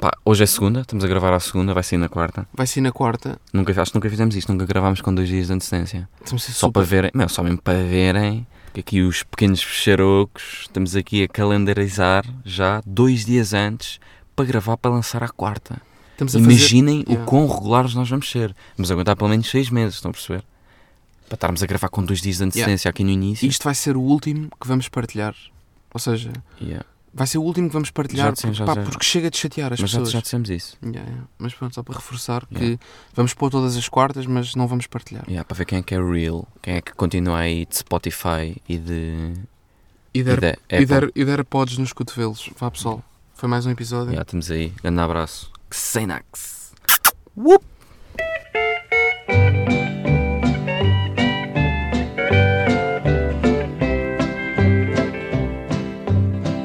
pá, 0.00 0.10
hoje 0.24 0.42
é 0.42 0.46
segunda, 0.46 0.80
estamos 0.80 1.04
a 1.04 1.08
gravar 1.08 1.32
à 1.32 1.40
segunda, 1.40 1.72
vai 1.72 1.82
sair 1.82 1.98
na 1.98 2.08
quarta. 2.08 2.46
Vai 2.52 2.66
ser 2.66 2.80
na 2.80 2.90
quarta. 2.92 3.40
Nunca, 3.52 3.70
acho 3.80 3.92
que 3.92 3.96
nunca 3.98 4.10
fizemos 4.10 4.34
isto, 4.34 4.52
nunca 4.52 4.66
gravámos 4.66 5.00
com 5.00 5.14
dois 5.14 5.28
dias 5.28 5.46
de 5.46 5.52
antecedência. 5.52 6.08
Estamos 6.24 6.42
a 6.42 6.46
ser 6.46 6.52
Só 6.52 6.66
super... 6.66 6.80
para 6.80 6.88
verem, 6.88 7.10
meu, 7.14 7.28
só 7.28 7.42
mesmo 7.42 7.60
para 7.62 7.82
verem 7.84 8.46
que 8.72 8.80
aqui 8.80 9.02
os 9.02 9.22
pequenos 9.22 9.62
fecharocos, 9.62 10.60
estamos 10.62 10.94
aqui 10.96 11.24
a 11.24 11.28
calendarizar 11.28 12.24
já 12.44 12.82
dois 12.86 13.24
dias 13.24 13.52
antes 13.52 14.00
para 14.34 14.44
gravar 14.44 14.76
para 14.76 14.90
lançar 14.90 15.22
à 15.22 15.28
quarta. 15.28 15.80
A 16.16 16.18
fazer... 16.18 16.38
Imaginem 16.38 17.04
Yeah. 17.08 17.22
o 17.22 17.26
quão 17.26 17.46
regulares 17.46 17.94
nós 17.94 18.08
vamos 18.10 18.30
ser. 18.30 18.54
Vamos 18.76 18.90
aguentar 18.90 19.16
pelo 19.16 19.30
menos 19.30 19.48
seis 19.48 19.70
meses, 19.70 19.94
estão 19.94 20.10
a 20.10 20.12
perceber? 20.14 20.44
Para 21.30 21.36
estarmos 21.36 21.62
a 21.62 21.66
gravar 21.66 21.88
com 21.90 22.04
dois 22.04 22.20
dias 22.20 22.38
de 22.38 22.44
antecedência 22.44 22.88
aqui 22.90 23.04
no 23.04 23.10
início. 23.10 23.46
Isto 23.48 23.62
vai 23.62 23.74
ser 23.74 23.96
o 23.96 24.00
último 24.00 24.50
que 24.60 24.66
vamos 24.66 24.88
partilhar. 24.88 25.32
Ou 25.94 26.00
seja, 26.00 26.32
Yeah. 26.60 26.84
vai 27.14 27.24
ser 27.24 27.38
o 27.38 27.42
último 27.42 27.68
que 27.68 27.72
vamos 27.72 27.90
partilhar 27.92 28.26
Já 28.26 28.32
dissemos, 28.32 28.58
porque, 28.58 28.70
já 28.74 28.76
pá, 28.84 28.90
porque 28.90 29.04
chega 29.04 29.30
de 29.30 29.36
chatear 29.38 29.72
as 29.72 29.80
Mas 29.80 29.90
já, 29.90 29.98
pessoas. 29.98 30.12
já 30.12 30.20
dissemos 30.20 30.50
isso. 30.50 30.76
Yeah, 30.82 31.08
yeah. 31.08 31.28
Mas 31.38 31.54
pronto, 31.54 31.72
só 31.74 31.84
para 31.84 31.94
reforçar 31.94 32.44
Yeah. 32.50 32.76
que 32.76 32.84
vamos 33.14 33.32
pôr 33.32 33.48
todas 33.48 33.76
as 33.76 33.88
quartas, 33.88 34.26
mas 34.26 34.56
não 34.56 34.66
vamos 34.66 34.88
partilhar. 34.88 35.22
Yeah, 35.28 35.44
para 35.44 35.56
ver 35.56 35.66
quem 35.66 35.78
é 35.78 35.82
que 35.82 35.94
é 35.94 36.02
real, 36.02 36.48
quem 36.60 36.74
é 36.74 36.80
que 36.80 36.92
continua 36.94 37.38
aí 37.38 37.64
de 37.64 37.76
Spotify 37.76 38.60
e 38.68 38.76
de, 38.76 39.34
E 40.12 40.18
e 40.18 40.22
der, 40.24 40.58
e 40.68 40.84
der, 40.84 41.10
e 41.14 41.24
der 41.24 41.44
pods 41.44 41.78
nos 41.78 41.92
cotovelos. 41.92 42.50
Vá 42.58 42.68
pessoal, 42.72 43.04
foi 43.34 43.48
mais 43.48 43.66
um 43.66 43.70
episódio. 43.70 44.08
Yeah, 44.08 44.22
estamos 44.22 44.50
aí. 44.50 44.72
Grande 44.82 44.98
abraço. 45.00 45.48
Xenax. 45.72 46.72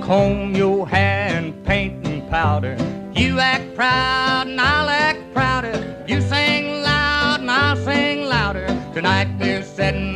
Comb 0.06 0.56
your 0.56 0.88
hair 0.88 1.36
and 1.36 1.66
paint 1.66 2.06
and 2.06 2.30
powder. 2.30 2.78
You 3.16 3.40
act 3.40 3.74
proud 3.76 4.48
and 4.48 4.62
I'll 4.62 4.88
act 4.88 5.34
prouder. 5.34 6.06
You 6.08 6.22
sing 6.22 6.84
loud 6.84 7.40
and 7.40 7.50
I'll 7.50 7.76
sing 7.76 8.26
louder. 8.26 8.68
Tonight 8.94 9.30
we're 9.40 9.64
setting 9.64 10.15